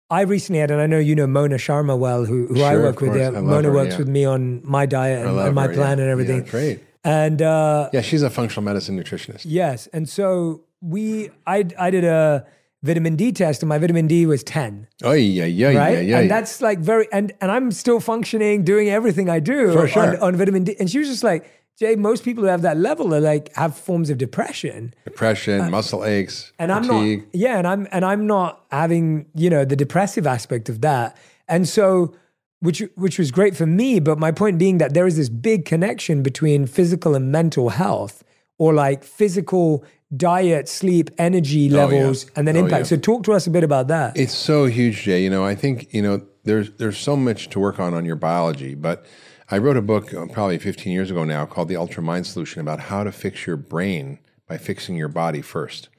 [0.10, 3.02] I recently had, and I know you know Mona Sharma well, who, who I work
[3.02, 3.16] with.
[3.16, 3.98] Yeah, Mona her, works yeah.
[4.00, 6.04] with me on my diet and, and my her, plan yeah.
[6.04, 6.46] and everything.
[6.46, 6.84] Yeah, great.
[7.04, 9.44] And uh, Yeah, she's a functional medicine nutritionist.
[9.46, 12.46] yes, and so we, I, I did a
[12.84, 14.88] vitamin D test, and my vitamin D was 10.
[15.04, 15.94] Oh, yeah, yeah, right?
[15.94, 16.20] yeah, yeah.
[16.20, 19.88] and that's like very, and and I'm still functioning, doing everything I do For on,
[19.88, 20.24] sure.
[20.24, 20.76] on vitamin D.
[20.80, 21.50] And she was just like,
[21.80, 24.94] Jay, most people who have that level are like have forms of depression.
[25.06, 29.50] depression, uh, muscle aches, and I'm not yeah and I'm and I'm not having you
[29.50, 31.16] know the depressive aspect of that
[31.48, 32.14] and so
[32.60, 35.64] which which was great for me but my point being that there is this big
[35.64, 38.26] connection between physical and mental health
[38.58, 39.86] or like physical
[40.16, 42.90] diet sleep energy levels and then Oh, impact yeah.
[42.90, 45.24] so talk to us a bit about that It's so huge, Jay.
[45.24, 48.16] You know, I think you know there's there's so much to work on on your
[48.16, 49.06] biology, but
[49.52, 52.62] I wrote a book uh, probably 15 years ago now called The Ultra Mind Solution
[52.62, 55.90] about how to fix your brain by fixing your body first.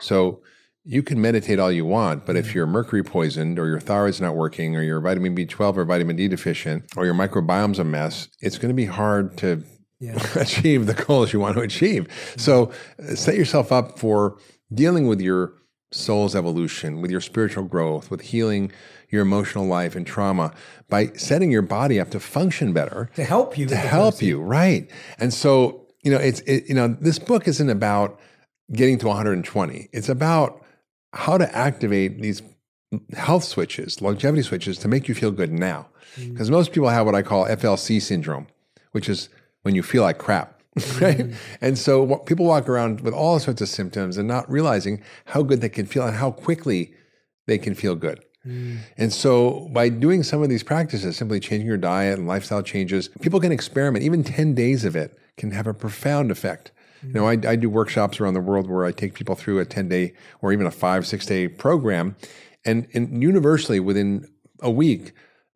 [0.00, 0.40] So
[0.84, 4.34] you can meditate all you want, but if you're mercury poisoned or your thyroid's not
[4.36, 8.58] working or your vitamin B12 or vitamin D deficient or your microbiome's a mess, it's
[8.58, 9.62] going to be hard to
[10.34, 12.06] achieve the goals you want to achieve.
[12.36, 14.38] So uh, set yourself up for
[14.72, 15.52] dealing with your
[15.92, 18.72] soul's evolution, with your spiritual growth, with healing
[19.10, 20.52] your emotional life and trauma
[20.88, 24.90] by setting your body up to function better to help you to help you, right?
[25.18, 28.18] And so, you know, it's it, you know, this book isn't about
[28.72, 29.88] getting to 120.
[29.92, 30.64] It's about
[31.12, 32.42] how to activate these
[33.16, 35.88] health switches, longevity switches to make you feel good now.
[36.16, 38.46] Because most people have what I call FLC syndrome,
[38.92, 39.28] which is
[39.64, 40.50] when you feel like crap.
[41.00, 41.18] Right.
[41.18, 41.34] Mm-hmm.
[41.60, 45.60] And so people walk around with all sorts of symptoms and not realizing how good
[45.60, 46.92] they can feel and how quickly
[47.46, 48.24] they can feel good.
[48.44, 48.78] Mm.
[48.98, 53.08] And so, by doing some of these practices, simply changing your diet and lifestyle changes,
[53.20, 54.04] people can experiment.
[54.04, 56.72] Even 10 days of it can have a profound effect.
[57.02, 57.46] You know, mm.
[57.46, 60.12] I, I do workshops around the world where I take people through a 10 day
[60.42, 62.16] or even a five, six day program.
[62.64, 64.26] And, and universally, within
[64.60, 65.12] a week,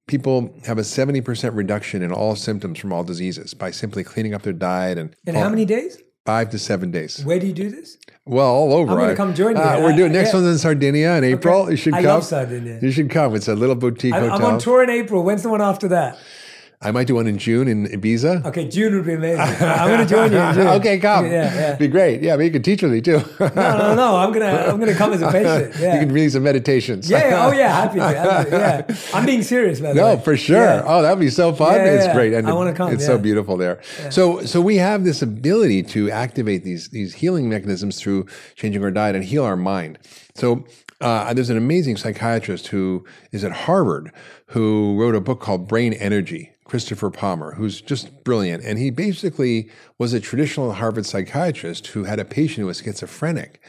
[0.09, 4.43] people have a 70% reduction in all symptoms from all diseases by simply cleaning up
[4.43, 7.25] their diet and in how many days five to seven days.
[7.25, 7.97] where do you do this
[8.27, 8.93] Well, all over.
[8.93, 9.63] I'm gonna I- come join you.
[9.63, 10.41] Uh, we're doing next yeah.
[10.41, 11.71] one's in Sardinia in April.
[11.71, 12.07] You should I come.
[12.17, 12.79] love Sardinia.
[12.83, 13.35] You should come.
[13.35, 14.37] It's a little boutique I'm, hotel.
[14.47, 16.19] I'm on tour in April when's the one after that
[16.81, 18.45] I might do one in June in Ibiza.
[18.47, 19.41] Okay, June would be amazing.
[19.67, 20.39] I'm going to join you.
[20.39, 20.67] In June.
[20.69, 21.27] okay, come.
[21.27, 21.75] Yeah, yeah.
[21.75, 22.23] Be great.
[22.23, 23.21] Yeah, but you can teach with me too.
[23.41, 24.17] No, no, no.
[24.17, 25.75] I'm gonna, I'm gonna come as a patient.
[25.81, 25.95] Yeah.
[25.95, 27.11] you can read some meditations.
[27.11, 27.47] yeah, yeah.
[27.47, 27.69] Oh, yeah.
[27.81, 28.05] Happy to.
[28.05, 28.57] happy to,
[28.91, 28.97] Yeah.
[29.13, 30.15] I'm being serious, by the way.
[30.15, 30.57] No, for sure.
[30.63, 30.83] Yeah.
[30.87, 31.75] Oh, that'd be so fun.
[31.75, 33.81] Yeah, it's great, and I it- wanna come, It's so beautiful there.
[34.11, 38.93] So, so we have this ability to activate these these healing mechanisms through changing our
[38.93, 39.99] diet and heal our mind.
[40.37, 40.65] So.
[41.01, 44.11] Uh, there's an amazing psychiatrist who is at Harvard
[44.47, 48.63] who wrote a book called Brain Energy, Christopher Palmer, who's just brilliant.
[48.63, 53.63] And he basically was a traditional Harvard psychiatrist who had a patient who was schizophrenic.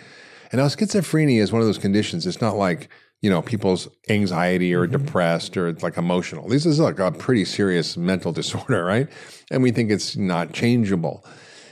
[0.51, 2.27] And now schizophrenia is one of those conditions.
[2.27, 2.89] It's not like,
[3.21, 5.05] you know, people's anxiety or mm-hmm.
[5.05, 6.49] depressed or it's like emotional.
[6.49, 9.07] This is like a pretty serious mental disorder, right?
[9.49, 11.25] And we think it's not changeable.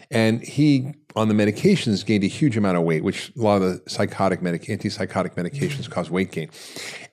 [0.10, 3.62] And he, on the medications, gained a huge amount of weight, which a lot of
[3.62, 6.50] the psychotic medic- antipsychotic medications cause weight gain.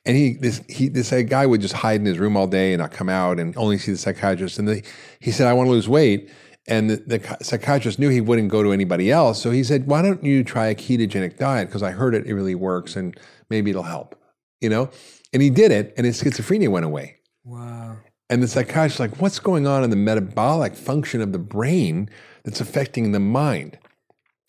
[0.07, 2.81] And he, this, he, this guy would just hide in his room all day and
[2.81, 4.59] not come out and only see the psychiatrist.
[4.59, 4.83] And the,
[5.21, 6.31] he said, "I want to lose weight."
[6.67, 10.03] And the, the psychiatrist knew he wouldn't go to anybody else, so he said, "Why
[10.03, 11.69] don't you try a ketogenic diet?
[11.69, 13.19] Because I heard it, it really works, and
[13.51, 14.15] maybe it'll help."
[14.61, 14.91] You know,
[15.33, 17.17] and he did it, and his schizophrenia went away.
[17.45, 17.99] Wow.
[18.31, 22.09] And the psychiatrist's like, what's going on in the metabolic function of the brain
[22.45, 23.79] that's affecting the mind?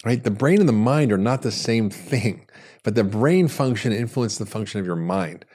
[0.03, 0.23] Right?
[0.23, 2.47] The brain and the mind are not the same thing,
[2.83, 5.45] but the brain function influences the function of your mind.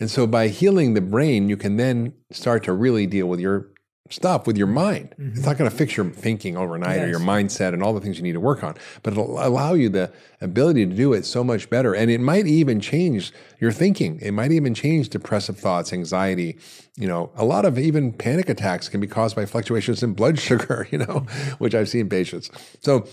[0.00, 3.71] And so by healing the brain, you can then start to really deal with your
[4.12, 5.14] stuff with your mind.
[5.18, 5.46] It's mm-hmm.
[5.46, 8.22] not going to fix your thinking overnight or your mindset and all the things you
[8.22, 11.70] need to work on, but it'll allow you the ability to do it so much
[11.70, 11.94] better.
[11.94, 14.18] And it might even change your thinking.
[14.20, 16.58] It might even change depressive thoughts, anxiety.
[16.96, 20.38] You know, a lot of even panic attacks can be caused by fluctuations in blood
[20.38, 21.50] sugar, you know, mm-hmm.
[21.52, 22.50] which I've seen patients.
[22.80, 23.06] So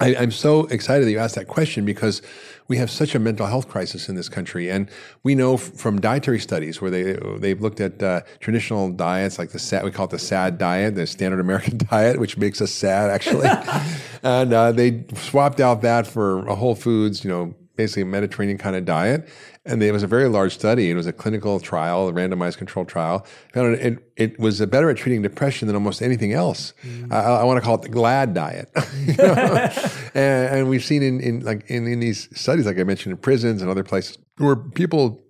[0.00, 2.20] I, I'm so excited that you asked that question because
[2.66, 4.90] we have such a mental health crisis in this country, and
[5.22, 9.58] we know from dietary studies where they they've looked at uh, traditional diets like the
[9.58, 13.10] sad, we call it the SAD diet, the standard American diet, which makes us sad
[13.10, 13.48] actually,
[14.22, 18.58] and uh, they swapped out that for a Whole Foods, you know, basically a Mediterranean
[18.58, 19.28] kind of diet.
[19.66, 20.90] And it was a very large study.
[20.90, 23.26] It was a clinical trial, a randomized controlled trial.
[23.54, 26.74] Found it, it, was better at treating depression than almost anything else.
[26.86, 27.10] Mm.
[27.10, 28.70] I, I want to call it the GLAD diet.
[30.14, 33.16] And, and we've seen in, in like in, in these studies, like I mentioned, in
[33.16, 35.24] prisons and other places, where people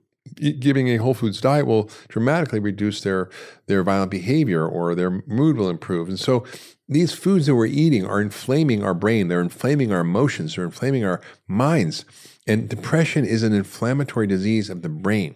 [0.58, 3.30] giving a whole foods diet will dramatically reduce their
[3.66, 6.08] their violent behavior or their mood will improve.
[6.08, 6.44] And so
[6.88, 11.04] these foods that we're eating are inflaming our brain, they're inflaming our emotions, they're inflaming
[11.04, 12.04] our minds.
[12.46, 15.34] And depression is an inflammatory disease of the brain.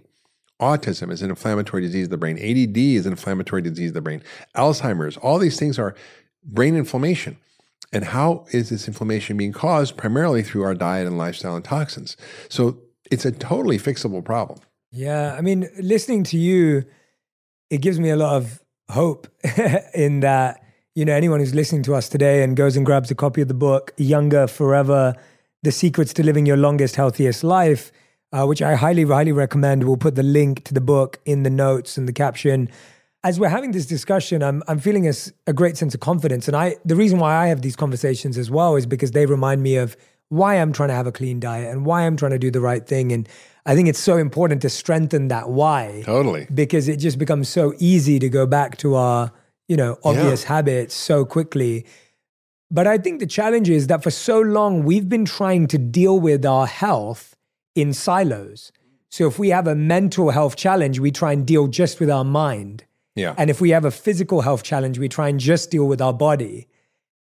[0.60, 2.36] Autism is an inflammatory disease of the brain.
[2.36, 4.22] ADD is an inflammatory disease of the brain.
[4.56, 5.94] Alzheimer's, all these things are
[6.44, 7.36] brain inflammation.
[7.92, 9.96] And how is this inflammation being caused?
[9.96, 12.16] Primarily through our diet and lifestyle and toxins.
[12.48, 12.78] So
[13.10, 14.58] it's a totally fixable problem.
[14.90, 16.84] Yeah, I mean, listening to you,
[17.70, 19.28] it gives me a lot of hope
[19.94, 20.62] in that,
[20.94, 23.48] you know, anyone who's listening to us today and goes and grabs a copy of
[23.48, 25.14] the book, Younger Forever
[25.62, 27.90] The Secrets to Living Your Longest, Healthiest Life,
[28.32, 29.84] uh, which I highly, highly recommend.
[29.84, 32.68] We'll put the link to the book in the notes and the caption.
[33.24, 35.12] As we're having this discussion, I'm, I'm feeling
[35.46, 36.46] a great sense of confidence.
[36.46, 39.62] And I, the reason why I have these conversations as well is because they remind
[39.62, 39.96] me of
[40.28, 42.60] why I'm trying to have a clean diet and why I'm trying to do the
[42.60, 43.10] right thing.
[43.10, 43.28] And
[43.66, 46.46] I think it's so important to strengthen that why Totally.
[46.54, 49.32] because it just becomes so easy to go back to our,
[49.66, 51.84] you know, obvious habits so quickly.
[52.70, 56.20] But I think the challenge is that for so long we've been trying to deal
[56.20, 57.34] with our health
[57.74, 58.72] in silos.
[59.10, 62.24] So if we have a mental health challenge, we try and deal just with our
[62.24, 62.84] mind.
[63.14, 63.34] Yeah.
[63.38, 66.12] And if we have a physical health challenge, we try and just deal with our
[66.12, 66.68] body.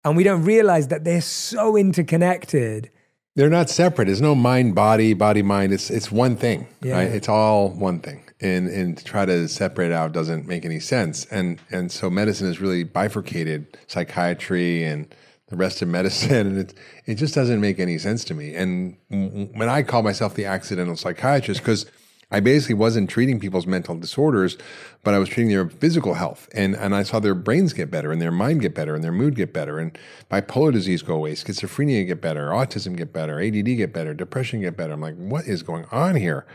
[0.04, 2.90] And we don't realize that they're so interconnected.
[3.36, 4.06] They're not separate.
[4.06, 5.74] There's no mind, body, body, mind.
[5.74, 6.68] It's it's one thing.
[6.82, 6.94] Yeah.
[6.94, 7.12] Right?
[7.12, 8.24] It's all one thing.
[8.40, 11.26] And and to try to separate out doesn't make any sense.
[11.26, 15.14] And and so medicine is really bifurcated, psychiatry and
[15.48, 16.74] the rest of medicine, and it
[17.06, 18.56] it just doesn't make any sense to me.
[18.56, 21.86] And when I call myself the accidental psychiatrist, because
[22.32, 24.58] I basically wasn't treating people's mental disorders,
[25.04, 26.50] but I was treating their physical health.
[26.54, 29.12] And, and I saw their brains get better and their mind get better and their
[29.12, 29.98] mood get better and
[30.32, 34.76] bipolar disease go away, schizophrenia get better, autism get better, ADD get better, depression get
[34.76, 34.94] better.
[34.94, 36.46] I'm like, what is going on here?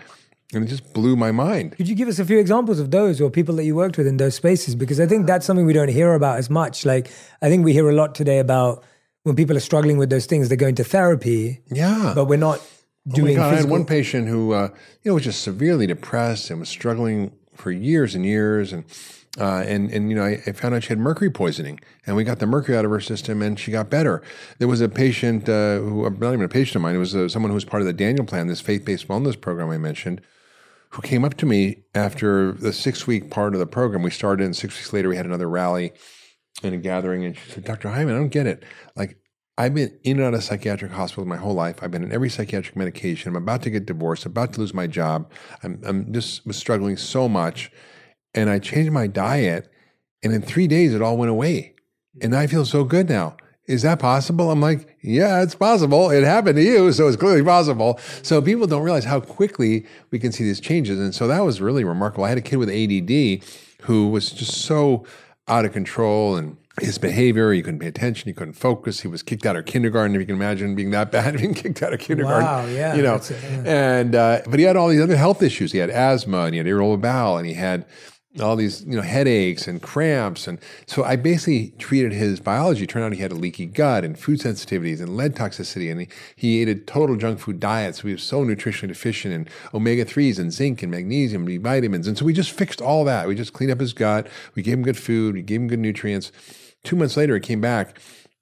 [0.53, 1.77] And it just blew my mind.
[1.77, 4.07] Could you give us a few examples of those or people that you worked with
[4.09, 4.75] in those spaces?
[4.75, 6.85] Because I think that's something we don't hear about as much.
[6.85, 8.83] Like, I think we hear a lot today about
[9.23, 12.13] when people are struggling with those things, they're going to therapy, Yeah.
[12.17, 12.59] but we're not
[13.07, 14.69] doing Oh doing God, I had one patient who, uh,
[15.03, 18.85] you know, was just severely depressed and was struggling for years and years, and
[19.39, 22.25] uh, and and you know, I, I found out she had mercury poisoning, and we
[22.25, 24.23] got the mercury out of her system, and she got better.
[24.59, 27.29] There was a patient uh, who, not even a patient of mine, it was uh,
[27.29, 30.21] someone who was part of the Daniel Plan, this faith-based wellness program I mentioned,
[30.91, 34.03] who came up to me after the six week part of the program.
[34.03, 35.93] We started, and six weeks later, we had another rally
[36.63, 37.25] and a gathering.
[37.25, 37.89] And she said, Dr.
[37.89, 38.65] Hyman, I don't get it.
[38.97, 39.17] Like,
[39.57, 41.83] I've been in and out of psychiatric hospitals my whole life.
[41.83, 43.29] I've been in every psychiatric medication.
[43.29, 45.31] I'm about to get divorced, about to lose my job.
[45.63, 47.71] I'm, I'm just was struggling so much.
[48.35, 49.69] And I changed my diet,
[50.23, 51.75] and in three days, it all went away.
[52.23, 53.37] And I feel so good now.
[53.71, 54.51] Is that possible?
[54.51, 56.11] I'm like, yeah, it's possible.
[56.11, 58.01] It happened to you, so it's clearly possible.
[58.23, 60.99] So people don't realize how quickly we can see these changes.
[60.99, 62.25] And so that was really remarkable.
[62.25, 63.45] I had a kid with ADD
[63.87, 65.05] who was just so
[65.47, 69.01] out of control and his behavior, he couldn't pay attention, he couldn't focus.
[69.01, 70.17] He was kicked out of kindergarten.
[70.17, 72.45] If you can imagine being that bad, being kicked out of kindergarten.
[72.45, 73.17] Wow, yeah, you know.
[73.17, 73.63] it, yeah.
[73.65, 75.71] And uh, but he had all these other health issues.
[75.71, 77.87] He had asthma and he had irritable bowel and he had
[78.39, 82.87] all these you know headaches and cramps and so I basically treated his biology.
[82.87, 86.09] Turned out he had a leaky gut and food sensitivities and lead toxicity and he,
[86.37, 87.97] he ate a total junk food diet.
[87.97, 92.07] So he was so nutritionally deficient in omega threes and zinc and magnesium and vitamins.
[92.07, 93.27] And so we just fixed all that.
[93.27, 94.29] We just cleaned up his gut.
[94.55, 95.35] We gave him good food.
[95.35, 96.31] We gave him good nutrients.
[96.85, 97.99] Two months later, he came back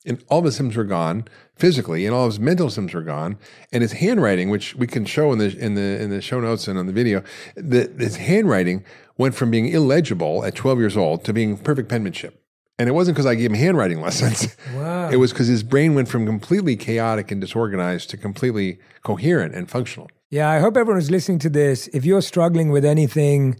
[0.08, 1.26] and all his symptoms were gone
[1.56, 3.36] physically, and all his mental symptoms were gone.
[3.72, 6.66] And his handwriting, which we can show in the in the in the show notes
[6.66, 7.22] and on the video,
[7.56, 8.84] that his handwriting
[9.18, 12.42] went from being illegible at 12 years old to being perfect penmanship.
[12.78, 14.56] And it wasn't because I gave him handwriting lessons.
[14.74, 15.10] Wow.
[15.10, 19.68] It was because his brain went from completely chaotic and disorganized to completely coherent and
[19.68, 20.08] functional.
[20.30, 23.58] Yeah, I hope everyone who's listening to this, if you're struggling with anything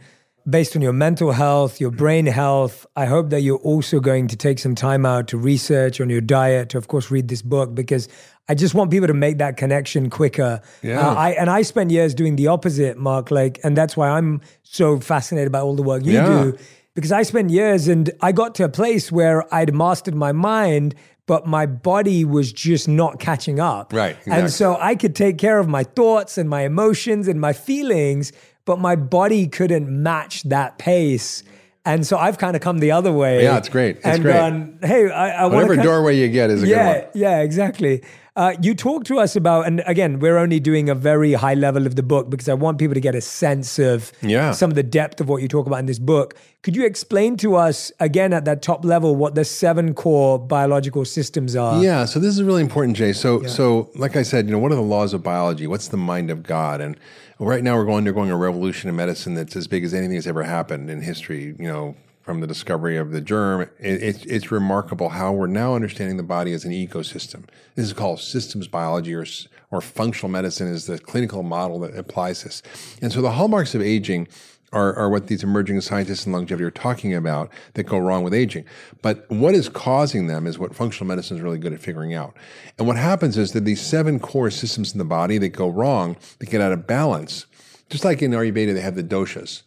[0.48, 4.36] based on your mental health, your brain health, I hope that you're also going to
[4.36, 7.74] take some time out to research on your diet, to of course read this book,
[7.74, 8.08] because
[8.48, 10.60] I just want people to make that connection quicker.
[10.82, 11.06] Yeah.
[11.06, 13.30] Uh, I and I spent years doing the opposite, Mark.
[13.30, 16.26] Like, and that's why I'm so fascinated by all the work you Yeah.
[16.44, 16.58] do,
[16.94, 20.94] because I spent years and I got to a place where I'd mastered my mind.
[21.26, 23.92] But my body was just not catching up.
[23.92, 24.32] Right, Exactly.
[24.32, 28.32] And so I could take care of my thoughts and my emotions and my feelings,
[28.64, 31.42] but my body couldn't match that pace.
[31.84, 33.42] And so I've kind of come the other way.
[33.42, 33.96] Yeah, it's great.
[33.98, 34.32] It's and great.
[34.32, 37.10] gone, hey, I, I Whatever doorway you get is a yeah, good one.
[37.14, 38.02] yeah, exactly.
[38.38, 41.88] Uh, you talk to us about, and again, we're only doing a very high level
[41.88, 44.52] of the book because I want people to get a sense of Yeah.
[44.52, 46.36] some of the depth of what you talk about in this book.
[46.62, 51.04] Could you explain to us again at that top level what the seven core biological
[51.04, 51.82] systems are?
[51.82, 53.12] Yeah, so this is really important, Jay.
[53.12, 55.66] So, so like I said, you know, what are the laws of biology?
[55.66, 56.80] What's the mind of God?
[56.80, 56.96] And
[57.40, 60.28] right now, we're going undergoing a revolution in medicine that's as big as anything that's
[60.28, 61.56] ever happened in history.
[61.58, 61.96] You know,
[62.28, 66.22] from the discovery of the germ, it, it's it's remarkable how we're now understanding the
[66.22, 67.44] body as an ecosystem.
[67.74, 69.24] This is called systems biology, or
[69.70, 72.62] or functional medicine is the clinical model that applies this.
[73.00, 74.28] And so, the hallmarks of aging
[74.74, 78.34] are, are what these emerging scientists in longevity are talking about that go wrong with
[78.34, 78.66] aging.
[79.00, 82.36] But what is causing them is what functional medicine is really good at figuring out.
[82.76, 86.18] And what happens is that these seven core systems in the body that go wrong,
[86.40, 87.46] that get out of balance,
[87.88, 89.62] just like in Ayurveda, they have the doshas.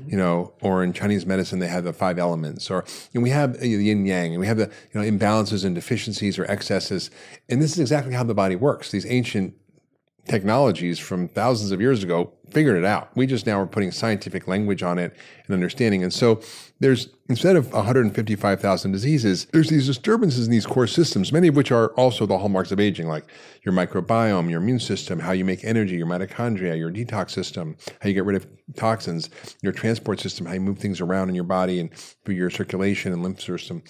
[0.00, 0.10] Mm-hmm.
[0.10, 2.84] You know, or in Chinese medicine, they have the five elements, or
[3.14, 6.38] and we have the yin yang, and we have the you know imbalances and deficiencies
[6.38, 7.10] or excesses,
[7.48, 8.90] and this is exactly how the body works.
[8.90, 9.54] These ancient
[10.28, 13.16] technologies from thousands of years ago figured it out.
[13.16, 15.16] We just now are putting scientific language on it
[15.46, 16.02] and understanding.
[16.02, 16.40] And so
[16.80, 21.72] there's instead of 155,000 diseases, there's these disturbances in these core systems, many of which
[21.72, 23.24] are also the hallmarks of aging, like
[23.62, 28.08] your microbiome, your immune system, how you make energy, your mitochondria, your detox system, how
[28.08, 29.30] you get rid of toxins,
[29.62, 31.92] your transport system, how you move things around in your body and
[32.24, 33.82] through your circulation and lymph system,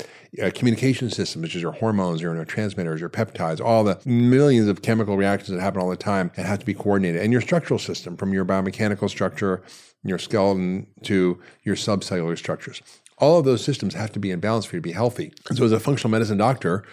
[0.43, 4.83] uh, communication system, which is your hormones, your neurotransmitters, your peptides, all the millions of
[4.83, 7.79] chemical reactions that happen all the time and have to be coordinated, and your structural
[7.79, 9.63] system from your biomechanical structure,
[10.09, 12.83] your skeleton to your subcellular structures.
[13.19, 15.33] All of those systems have to be in balance for you to be healthy.
[15.49, 16.85] And so, as a functional medicine doctor,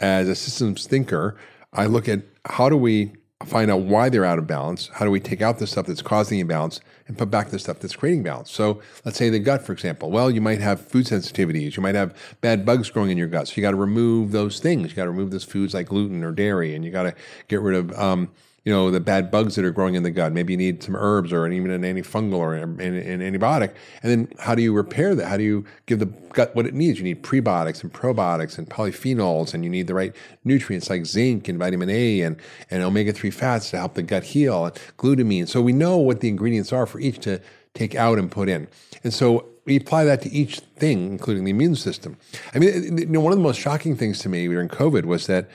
[0.00, 1.36] as a systems thinker,
[1.72, 3.12] I look at how do we
[3.44, 4.88] find out why they're out of balance?
[4.94, 7.80] How do we take out the stuff that's causing imbalance and put back the stuff
[7.80, 8.50] that's creating balance?
[8.50, 10.10] So let's say the gut, for example.
[10.10, 11.76] Well, you might have food sensitivities.
[11.76, 13.48] You might have bad bugs growing in your gut.
[13.48, 14.90] So you got to remove those things.
[14.90, 17.14] You got to remove those foods like gluten or dairy, and you got to
[17.48, 18.30] get rid of um,
[18.66, 20.32] you know the bad bugs that are growing in the gut.
[20.32, 23.72] Maybe you need some herbs or even an antifungal or an, an, an antibiotic.
[24.02, 25.28] And then how do you repair that?
[25.28, 26.98] How do you give the gut what it needs?
[26.98, 30.14] You need prebiotics and probiotics and polyphenols, and you need the right
[30.44, 32.36] nutrients like zinc and vitamin A and,
[32.68, 35.46] and omega three fats to help the gut heal and glutamine.
[35.46, 37.40] So we know what the ingredients are for each to
[37.72, 38.66] take out and put in.
[39.04, 42.16] And so we apply that to each thing, including the immune system.
[42.52, 45.28] I mean, you know, one of the most shocking things to me during COVID was
[45.28, 45.48] that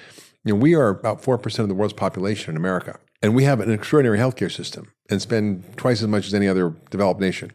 [0.44, 3.60] you know, we are about 4% of the world's population in America, and we have
[3.60, 7.52] an extraordinary healthcare system and spend twice as much as any other developed nation.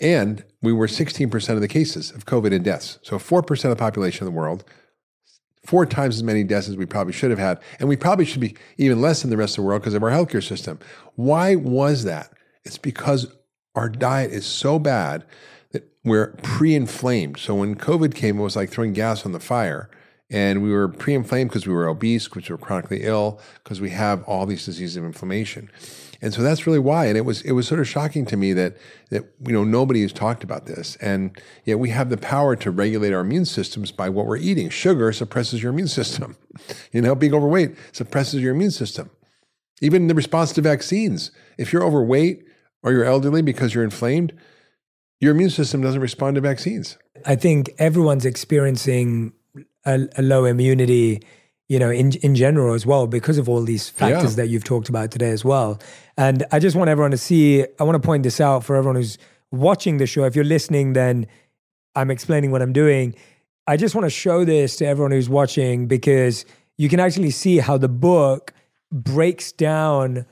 [0.00, 2.98] And we were 16% of the cases of COVID and deaths.
[3.02, 4.64] So 4% of the population of the world,
[5.66, 7.58] four times as many deaths as we probably should have had.
[7.78, 10.02] And we probably should be even less than the rest of the world because of
[10.02, 10.78] our healthcare system.
[11.16, 12.32] Why was that?
[12.64, 13.26] It's because
[13.74, 15.24] our diet is so bad
[15.72, 17.38] that we're pre-inflamed.
[17.38, 19.90] So when COVID came, it was like throwing gas on the fire.
[20.30, 23.90] And we were pre-inflamed because we were obese, because we were chronically ill, because we
[23.90, 25.70] have all these diseases of inflammation.
[26.20, 27.06] And so that's really why.
[27.06, 28.76] And it was it was sort of shocking to me that
[29.10, 30.96] that you know nobody has talked about this.
[30.96, 34.68] And yet we have the power to regulate our immune systems by what we're eating.
[34.68, 36.36] Sugar suppresses your immune system.
[36.90, 39.10] You know, being overweight suppresses your immune system.
[39.80, 41.30] Even the response to vaccines.
[41.56, 42.44] If you're overweight
[42.82, 44.32] or you're elderly because you're inflamed,
[45.20, 46.98] your immune system doesn't respond to vaccines.
[47.24, 49.34] I think everyone's experiencing
[49.84, 51.20] a, a low immunity
[51.68, 54.42] you know, in in general as well, because of all these factors yeah.
[54.44, 55.78] that you've talked about today as well.
[56.16, 57.64] And I just want everyone to see.
[57.78, 59.18] I want to point this out for everyone who's
[59.52, 60.24] watching the show.
[60.24, 61.26] If you're listening, then
[61.94, 63.14] I'm explaining what I'm doing.
[63.66, 66.46] I just want to show this to everyone who's watching because
[66.78, 68.54] you can actually see how the book
[68.90, 70.24] breaks down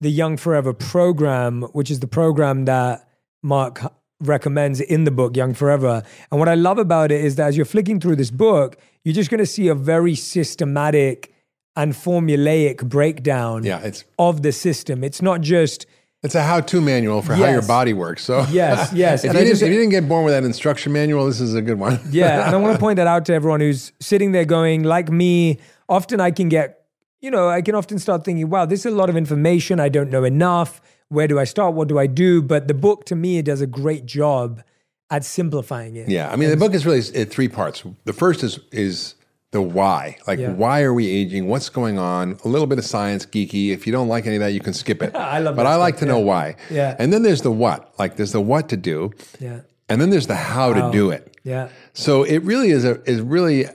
[0.00, 3.08] the Young Forever program, which is the program that
[3.42, 6.02] Mark recommends in the book, Young Forever.
[6.30, 9.14] And what I love about it is that as you're flicking through this book, you're
[9.14, 11.34] just going to see a very systematic
[11.76, 15.02] and formulaic breakdown yeah, it's, of the system.
[15.04, 15.86] It's not just.
[16.22, 17.44] It's a how-to manual for yes.
[17.44, 18.24] how your body works.
[18.24, 19.24] So yes, yes.
[19.24, 21.60] if, you just, if, you didn't, get born with that instruction manual, this is a
[21.60, 22.00] good one.
[22.10, 25.10] yeah, and I want to point that out to everyone who's sitting there going, like
[25.10, 25.58] me.
[25.88, 26.83] Often I can get,
[27.24, 29.80] you know, I can often start thinking, "Wow, this is a lot of information.
[29.80, 31.74] I don't know enough." where do I start?
[31.74, 32.42] What do I do?
[32.42, 34.62] But the book to me it does a great job
[35.10, 36.08] at simplifying it.
[36.08, 37.84] Yeah, I mean, the book is really three parts.
[38.04, 39.14] The first is is
[39.52, 40.18] the why.
[40.26, 40.50] Like, yeah.
[40.50, 41.46] why are we aging?
[41.46, 42.38] What's going on?
[42.44, 43.70] A little bit of science, geeky.
[43.70, 45.14] If you don't like any of that, you can skip it.
[45.36, 46.12] I love, but I like to yeah.
[46.12, 46.56] know why.
[46.70, 46.96] Yeah.
[46.98, 47.94] And then there's the what.
[47.98, 49.12] Like, there's the what to do.
[49.38, 49.60] Yeah.
[49.88, 50.90] And then there's the how, how.
[50.90, 51.10] to do oh.
[51.10, 51.36] it.
[51.44, 51.68] Yeah.
[51.92, 53.66] So it really is a is really,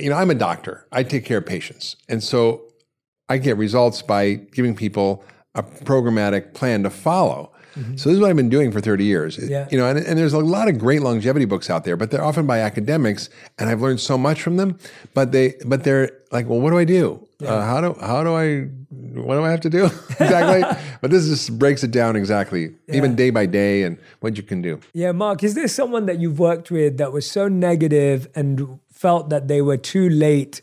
[0.00, 0.86] you know, I'm a doctor.
[0.90, 2.67] I take care of patients, and so
[3.28, 5.24] I get results by giving people
[5.54, 7.52] a programmatic plan to follow.
[7.74, 7.96] Mm-hmm.
[7.96, 9.38] So this is what I've been doing for 30 years.
[9.38, 9.68] Yeah.
[9.70, 12.24] You know, and, and, there's a lot of great longevity books out there, but they're
[12.24, 14.78] often by academics, and I've learned so much from them.
[15.14, 17.26] But they, but they're like, well, what do I do?
[17.40, 17.54] Yeah.
[17.54, 18.62] Uh, how do how do I
[19.20, 20.64] what do I have to do exactly?
[21.00, 22.96] but this just breaks it down exactly, yeah.
[22.96, 24.80] even day by day, and what you can do.
[24.92, 29.28] Yeah, Mark, is there someone that you've worked with that was so negative and felt
[29.30, 30.62] that they were too late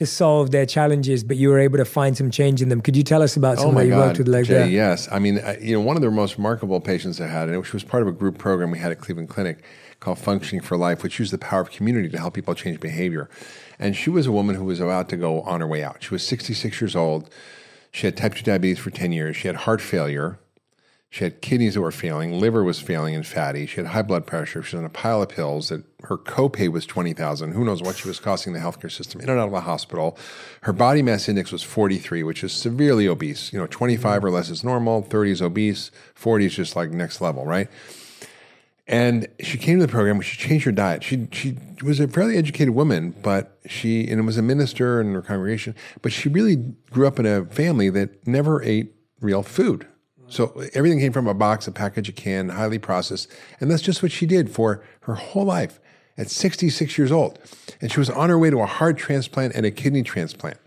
[0.00, 2.80] to solve their challenges, but you were able to find some change in them.
[2.80, 4.70] Could you tell us about some oh you worked with like Jay, that?
[4.70, 7.58] Yes, I mean, I, you know, one of the most remarkable patients I had, and
[7.58, 9.64] which was part of a group program we had at Cleveland Clinic
[10.00, 13.30] called Functioning for Life, which used the power of community to help people change behavior.
[13.78, 16.02] And she was a woman who was about to go on her way out.
[16.02, 17.30] She was 66 years old.
[17.92, 19.36] She had type 2 diabetes for 10 years.
[19.36, 20.38] She had heart failure.
[21.14, 23.66] She had kidneys that were failing, liver was failing and fatty.
[23.66, 24.64] She had high blood pressure.
[24.64, 25.68] She was on a pile of pills.
[25.68, 27.52] That her copay was twenty thousand.
[27.52, 30.18] Who knows what she was costing the healthcare system in and out of the hospital.
[30.62, 33.52] Her body mass index was forty three, which is severely obese.
[33.52, 35.02] You know, twenty five or less is normal.
[35.02, 35.92] Thirty is obese.
[36.16, 37.68] Forty is just like next level, right?
[38.88, 40.20] And she came to the program.
[40.20, 41.04] She changed her diet.
[41.04, 45.22] She she was a fairly educated woman, but she and was a minister in her
[45.22, 45.76] congregation.
[46.02, 46.56] But she really
[46.90, 49.86] grew up in a family that never ate real food.
[50.34, 53.30] So everything came from a box, a package, a can, highly processed.
[53.60, 55.78] And that's just what she did for her whole life
[56.18, 57.38] at 66 years old.
[57.80, 60.58] And she was on her way to a heart transplant and a kidney transplant.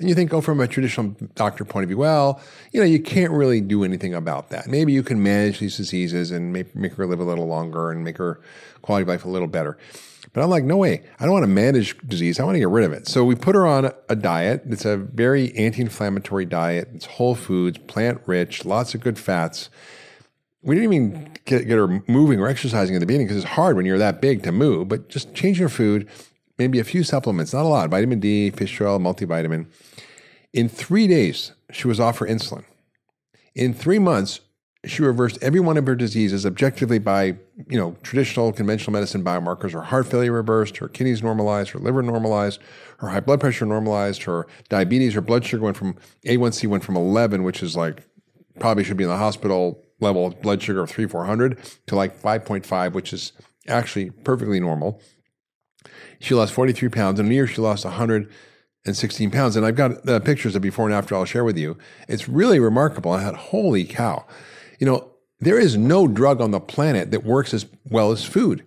[0.00, 2.40] And you think, oh, from a traditional doctor point of view, well,
[2.72, 4.66] you know, you can't really do anything about that.
[4.66, 8.02] Maybe you can manage these diseases and make, make her live a little longer and
[8.02, 8.40] make her
[8.82, 9.78] quality of life a little better.
[10.34, 11.02] But I'm like, no way.
[11.20, 12.40] I don't want to manage disease.
[12.40, 13.06] I want to get rid of it.
[13.06, 14.64] So we put her on a diet.
[14.66, 16.88] It's a very anti-inflammatory diet.
[16.92, 19.70] It's whole foods, plant rich, lots of good fats.
[20.60, 23.76] We didn't even get, get her moving or exercising in the beginning because it's hard
[23.76, 24.88] when you're that big to move.
[24.88, 26.08] But just change your food,
[26.58, 29.66] maybe a few supplements, not a lot, vitamin D, fish oil, multivitamin.
[30.52, 32.64] In three days, she was off her insulin.
[33.54, 34.40] In three months,
[34.86, 37.36] she reversed every one of her diseases objectively by,
[37.68, 39.72] you know, traditional conventional medicine biomarkers.
[39.72, 42.60] Her heart failure reversed, her kidneys normalized, her liver normalized,
[42.98, 46.96] her high blood pressure normalized, her diabetes, her blood sugar went from A1C went from
[46.96, 48.02] 11, which is like
[48.60, 52.92] probably should be in the hospital level blood sugar of 3 400 to like 5.5,
[52.92, 53.32] which is
[53.68, 55.00] actually perfectly normal.
[56.20, 57.20] She lost 43 pounds.
[57.20, 59.56] In a year, she lost 116 pounds.
[59.56, 61.76] And I've got the pictures of before and after I'll share with you.
[62.08, 63.12] It's really remarkable.
[63.12, 64.24] I had, holy cow.
[64.78, 65.10] You know,
[65.40, 68.64] there is no drug on the planet that works as well as food.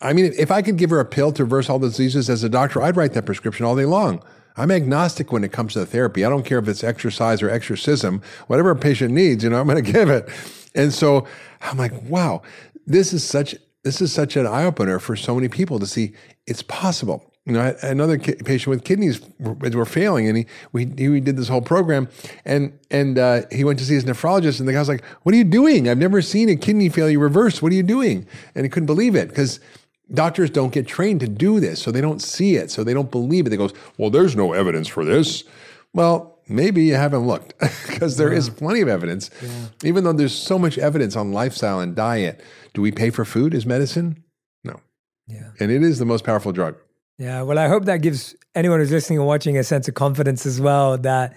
[0.00, 2.44] I mean, if I could give her a pill to reverse all the diseases as
[2.44, 4.22] a doctor, I'd write that prescription all day long.
[4.56, 6.24] I'm agnostic when it comes to the therapy.
[6.24, 8.22] I don't care if it's exercise or exorcism.
[8.48, 10.28] Whatever a patient needs, you know, I'm going to give it.
[10.74, 11.26] And so
[11.62, 12.42] I'm like, wow,
[12.86, 16.12] this is such this is such an eye opener for so many people to see
[16.46, 17.32] it's possible.
[17.48, 21.38] You know, another ki- patient with kidneys were, were failing, and he we he did
[21.38, 22.08] this whole program,
[22.44, 25.34] and and uh, he went to see his nephrologist, and the guy was like, "What
[25.34, 25.88] are you doing?
[25.88, 27.62] I've never seen a kidney failure reverse.
[27.62, 29.60] What are you doing?" And he couldn't believe it because
[30.12, 33.10] doctors don't get trained to do this, so they don't see it, so they don't
[33.10, 33.48] believe it.
[33.48, 35.44] They goes, "Well, there's no evidence for this."
[35.94, 39.30] Well, maybe you haven't looked because there is plenty of evidence.
[39.82, 42.42] Even though there's so much evidence on lifestyle and diet,
[42.74, 44.22] do we pay for food as medicine?
[44.64, 44.80] No.
[45.26, 45.52] Yeah.
[45.60, 46.76] And it is the most powerful drug.
[47.18, 47.42] Yeah.
[47.42, 50.60] Well, I hope that gives anyone who's listening and watching a sense of confidence as
[50.60, 51.36] well that,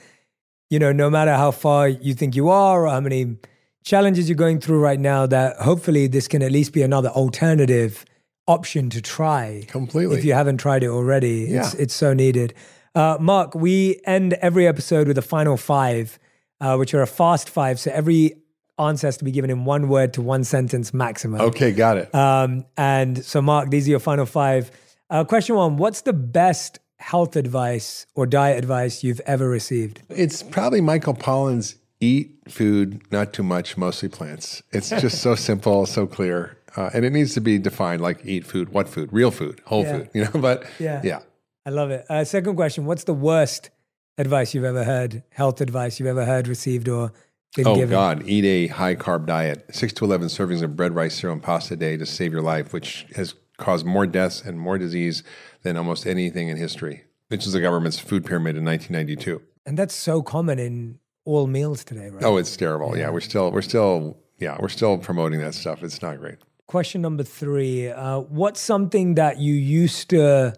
[0.70, 3.38] you know, no matter how far you think you are or how many
[3.84, 8.06] challenges you're going through right now, that hopefully this can at least be another alternative
[8.48, 9.64] option to try.
[9.68, 10.18] Completely.
[10.18, 11.82] If you haven't tried it already, it's, Yeah.
[11.82, 12.54] it's so needed.
[12.94, 16.20] Uh, Mark, we end every episode with a final five,
[16.60, 17.80] uh, which are a fast five.
[17.80, 18.36] So every
[18.78, 21.42] answer has to be given in one word to one sentence maximum.
[21.42, 22.14] Okay, got it.
[22.14, 24.70] Um, and so, Mark, these are your final five.
[25.12, 30.02] Uh, question one What's the best health advice or diet advice you've ever received?
[30.10, 34.64] It's probably Michael Pollan's eat food, not too much, mostly plants.
[34.72, 36.58] It's just so simple, so clear.
[36.78, 39.84] Uh, and it needs to be defined like eat food, what food, real food, whole
[39.84, 39.98] Yeah.
[39.98, 41.02] food, you know, but Yeah.
[41.04, 41.20] yeah.
[41.66, 42.06] I love it.
[42.10, 43.70] Uh, second question What's the worst
[44.18, 47.12] advice you've ever heard, health advice you've ever heard, received, or
[47.56, 47.90] been Oh given?
[47.90, 51.44] God, eat a high carb diet, six to 11 servings of bread, rice, cereal, and
[51.44, 55.24] pasta a day to save your life, which has caused more deaths and more disease
[55.64, 59.42] than almost anything in history, which is the government's food pyramid in 1992.
[59.66, 62.24] And that's so common in all meals today, right?
[62.24, 62.98] Oh, it's terrible.
[62.98, 65.84] Yeah, we're still, we're still, yeah, we're still promoting that stuff.
[65.84, 66.40] It's not great.
[66.68, 70.56] Question number three uh, What's something that you used to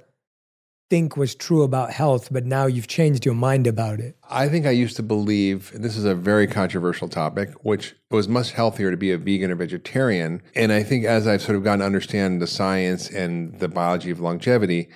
[0.94, 4.16] think was true about health, but now you've changed your mind about it?
[4.30, 8.52] I think I used to believe, this is a very controversial topic, which was much
[8.52, 10.44] healthier to be a vegan or vegetarian.
[10.54, 14.12] And I think as I've sort of gotten to understand the science and the biology
[14.12, 14.90] of longevity,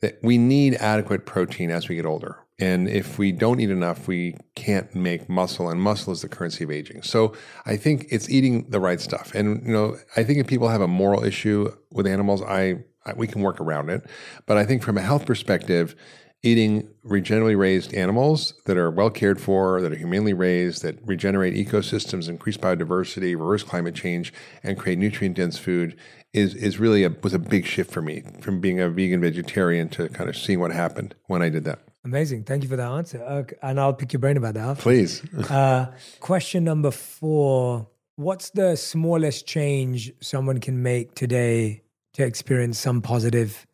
[0.00, 2.40] that we need adequate protein as we get older.
[2.58, 6.64] And if we don't eat enough, we can't make muscle, and muscle is the currency
[6.64, 7.02] of aging.
[7.02, 7.32] So
[7.64, 9.32] I think it's eating the right stuff.
[9.36, 12.82] And you know, I think if people have a moral issue with animals, I
[13.16, 14.04] we can work around it.
[14.46, 15.94] But I think from a health perspective,
[16.42, 21.54] eating regeneratively raised animals that are well cared for, that are humanely raised, that regenerate
[21.54, 24.32] ecosystems, increase biodiversity, reverse climate change,
[24.62, 25.96] and create nutrient dense food
[26.32, 29.88] is is really a was a big shift for me from being a vegan vegetarian
[29.88, 31.78] to kind of seeing what happened when I did that.
[32.04, 32.44] Amazing.
[32.44, 33.24] Thank you for that answer.
[33.24, 34.68] Uh, and I'll pick your brain about that.
[34.68, 34.82] after.
[34.82, 35.22] Please.
[35.50, 35.86] Uh,
[36.20, 41.83] question number four What's the smallest change someone can make today
[42.14, 43.66] to experience some positive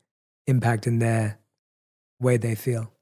[0.47, 1.39] impact in their
[2.21, 2.93] way they feel?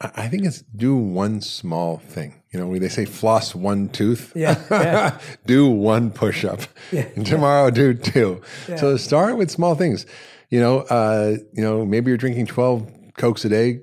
[0.00, 2.42] I think it's do one small thing.
[2.52, 4.32] You know, they say floss one tooth.
[4.34, 5.18] Yeah, yeah.
[5.46, 6.60] do one push up.
[6.92, 7.08] Yeah.
[7.16, 8.42] And tomorrow do two.
[8.76, 10.04] So start with small things.
[10.50, 13.80] You know, uh, you know, maybe you're drinking 12 Cokes a day,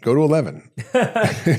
[0.00, 0.70] go to 11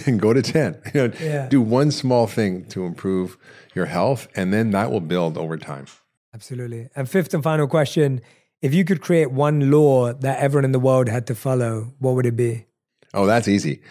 [0.07, 0.81] and go to 10.
[0.93, 1.47] You know, Yeah.
[1.49, 3.37] do one small thing to improve
[3.75, 5.85] your health and then that will build over time.
[6.33, 6.89] Absolutely.
[6.95, 8.21] And fifth and final question
[8.63, 12.15] If you could create one law that everyone in the world had to follow, what
[12.15, 12.65] would it be?
[13.13, 13.81] Oh, that's easy.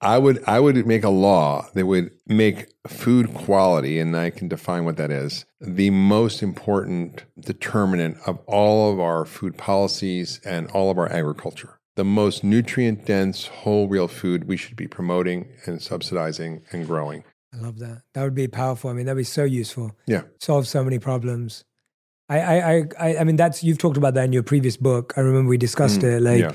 [0.00, 4.48] I would I would make a law that would make food quality, and I can
[4.48, 10.68] define what that is, the most important determinant of all of our food policies and
[10.72, 11.78] all of our agriculture.
[11.94, 17.22] The most nutrient dense whole real food we should be promoting and subsidizing and growing.
[17.54, 18.02] I love that.
[18.14, 18.90] That would be powerful.
[18.90, 19.96] I mean, that'd be so useful.
[20.06, 20.22] Yeah.
[20.40, 21.64] Solve so many problems.
[22.28, 25.14] I, I, I, I, I mean, that's you've talked about that in your previous book.
[25.16, 26.52] I remember we discussed mm, it, like yeah.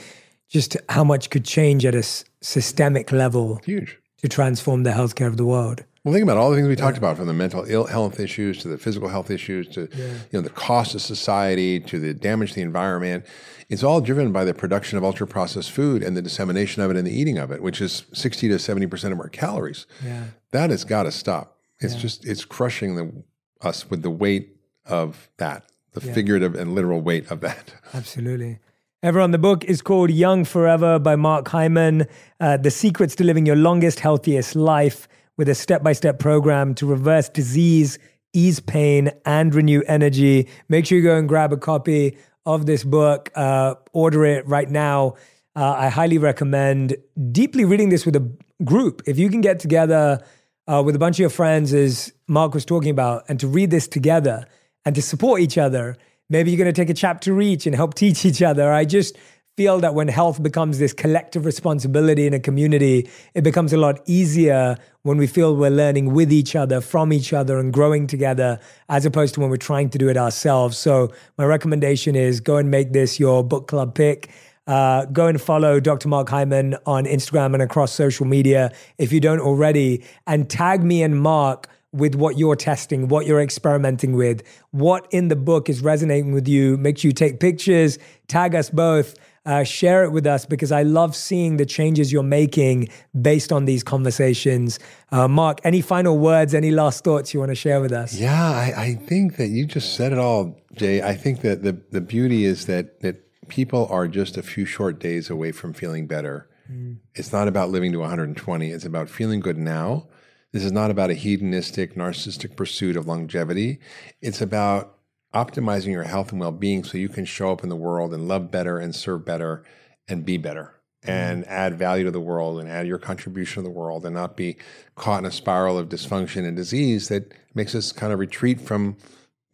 [0.50, 3.98] just how much could change at a s- systemic level Huge.
[4.22, 5.84] to transform the healthcare of the world.
[6.04, 8.62] Well, think about all the things we talked about, from the mental ill health issues
[8.64, 12.50] to the physical health issues to you know the cost of society to the damage
[12.50, 13.26] to the environment.
[13.70, 16.98] It's all driven by the production of ultra processed food and the dissemination of it
[16.98, 19.86] and the eating of it, which is sixty to seventy percent of our calories.
[20.04, 20.26] Yeah.
[20.52, 21.58] That has got to stop.
[21.80, 23.24] It's just it's crushing the,
[23.62, 24.53] us with the weight
[24.86, 27.74] of that, the figurative and literal weight of that.
[27.94, 28.60] Absolutely.
[29.04, 32.06] Everyone, the book is called Young Forever by Mark Hyman.
[32.40, 36.74] Uh, the secrets to living your longest, healthiest life with a step by step program
[36.76, 38.00] to reverse disease,
[38.32, 40.48] ease pain, and renew energy.
[40.70, 43.30] Make sure you go and grab a copy of this book.
[43.36, 45.16] Uh, order it right now.
[45.56, 46.96] Uh, I highly recommend
[47.32, 48.32] deeply reading this with a
[48.64, 49.02] group.
[49.06, 50.24] If you can get together
[50.66, 53.70] uh, with a bunch of your friends, as Mark was talking about, and to read
[53.70, 54.48] this together
[54.86, 55.98] and to support each other,
[56.30, 58.72] maybe you're going to take a chapter each and help teach each other.
[58.72, 59.18] I just
[59.56, 64.02] feel that when health becomes this collective responsibility in a community, it becomes a lot
[64.08, 68.60] easier when we feel we're learning with each other, from each other, and growing together,
[68.90, 70.78] as opposed to when we're trying to do it ourselves.
[70.78, 74.32] So, my recommendation is go and make this your book club pick.
[74.66, 76.08] Uh, go and follow Dr.
[76.08, 81.04] Mark Hyman on Instagram and across social media if you don't already, and tag me
[81.04, 85.82] and Mark with what you're testing, what you're experimenting with, what in the book is
[85.82, 86.76] resonating with you.
[86.78, 89.16] Make sure you take pictures, tag us both.
[89.46, 92.88] Uh, share it with us because I love seeing the changes you're making
[93.22, 94.80] based on these conversations.
[95.12, 98.14] Uh, Mark, any final words, any last thoughts you want to share with us?
[98.14, 101.02] Yeah, I, I think that you just said it all, Jay.
[101.02, 103.18] I think that the, the beauty is that, that
[103.50, 106.48] people are just a few short days away from feeling better.
[106.72, 107.00] Mm.
[107.14, 110.08] It's not about living to 120, it's about feeling good now.
[110.54, 113.80] This is not about a hedonistic, narcissistic pursuit of longevity.
[114.22, 114.98] It's about
[115.34, 118.52] optimizing your health and well-being so you can show up in the world and love
[118.52, 119.64] better and serve better
[120.08, 121.52] and be better and mm-hmm.
[121.52, 124.56] add value to the world and add your contribution to the world and not be
[124.96, 128.96] caught in a spiral of dysfunction and disease that makes us kind of retreat from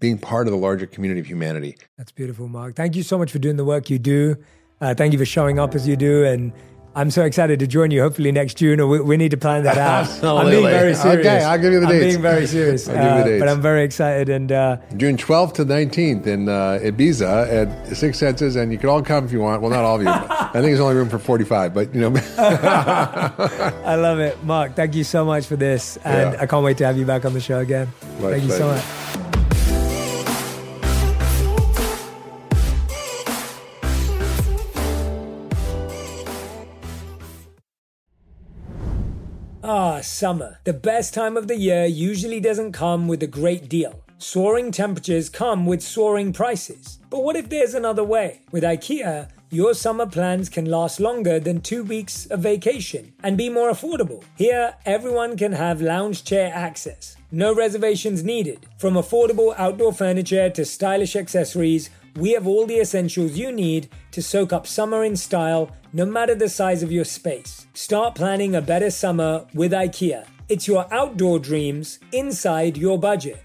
[0.01, 1.77] being part of the larger community of humanity.
[1.97, 2.75] That's beautiful, Mark.
[2.75, 4.35] Thank you so much for doing the work you do.
[4.81, 6.53] Uh, thank you for showing up as you do and
[6.99, 8.01] I'm so excited to join you.
[8.01, 10.05] Hopefully next June, or we, we need to plan that out.
[10.23, 11.25] I'm being very serious.
[11.25, 12.03] Okay, I'll give you the dates.
[12.03, 12.89] I'm being very serious.
[12.89, 13.39] I'll give you the uh, dates.
[13.39, 14.27] But I'm very excited.
[14.27, 18.89] And uh, June 12th to 19th in uh, Ibiza at Six Senses, and you can
[18.89, 19.61] all come if you want.
[19.61, 20.09] Well, not all of you.
[20.09, 22.21] I think there's only room for 45, but you know.
[22.37, 24.75] I love it, Mark.
[24.75, 26.41] Thank you so much for this, and yeah.
[26.41, 27.87] I can't wait to have you back on the show again.
[28.19, 28.45] My thank pleasure.
[28.45, 29.28] you so much.
[39.99, 40.59] Ah, summer.
[40.63, 44.01] The best time of the year usually doesn't come with a great deal.
[44.17, 46.99] Soaring temperatures come with soaring prices.
[47.09, 48.39] But what if there's another way?
[48.49, 53.49] With IKEA, your summer plans can last longer than two weeks of vacation and be
[53.49, 54.23] more affordable.
[54.37, 57.17] Here, everyone can have lounge chair access.
[57.29, 58.67] No reservations needed.
[58.77, 64.21] From affordable outdoor furniture to stylish accessories, we have all the essentials you need to
[64.21, 67.67] soak up summer in style no matter the size of your space.
[67.73, 70.25] Start planning a better summer with IKEA.
[70.47, 73.43] It's your outdoor dreams inside your budget.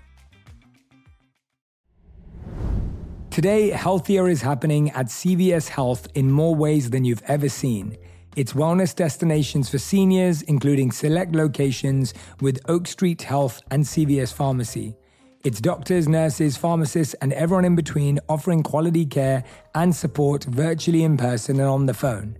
[3.30, 7.96] Today, healthier is happening at CVS Health in more ways than you've ever seen.
[8.36, 14.96] It's wellness destinations for seniors, including select locations with Oak Street Health and CVS Pharmacy.
[15.44, 19.44] It's doctors, nurses, pharmacists, and everyone in between offering quality care
[19.74, 22.38] and support virtually in person and on the phone.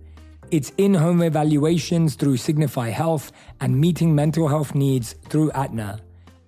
[0.49, 5.99] It's in home evaluations through Signify Health and meeting mental health needs through Aetna.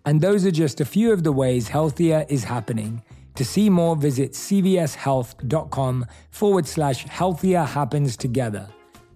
[0.08, 3.04] And those are just a few of the ways healthier is happening.
[3.36, 8.68] To see more, visit cvshealth.com forward slash healthier happens together.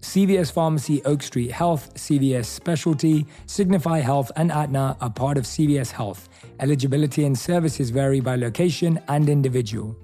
[0.02, 5.92] CVS Pharmacy, Oak Street Health, CVS Specialty, Signify Health, and Aetna are part of CVS
[5.92, 6.28] Health.
[6.62, 9.96] Eligibility and services vary by location and individual.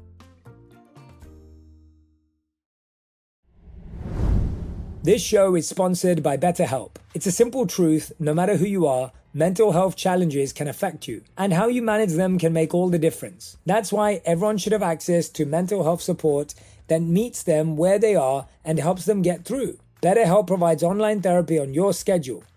[5.03, 6.95] This show is sponsored by BetterHelp.
[7.13, 11.21] It's a simple truth no matter who you are, mental health challenges can affect you,
[11.37, 13.57] and how you manage them can make all the difference.
[13.65, 16.55] That's why everyone should have access to mental health support
[16.87, 19.77] that meets them where they are and helps them get through.
[20.01, 22.43] BetterHelp provides online therapy on your schedule.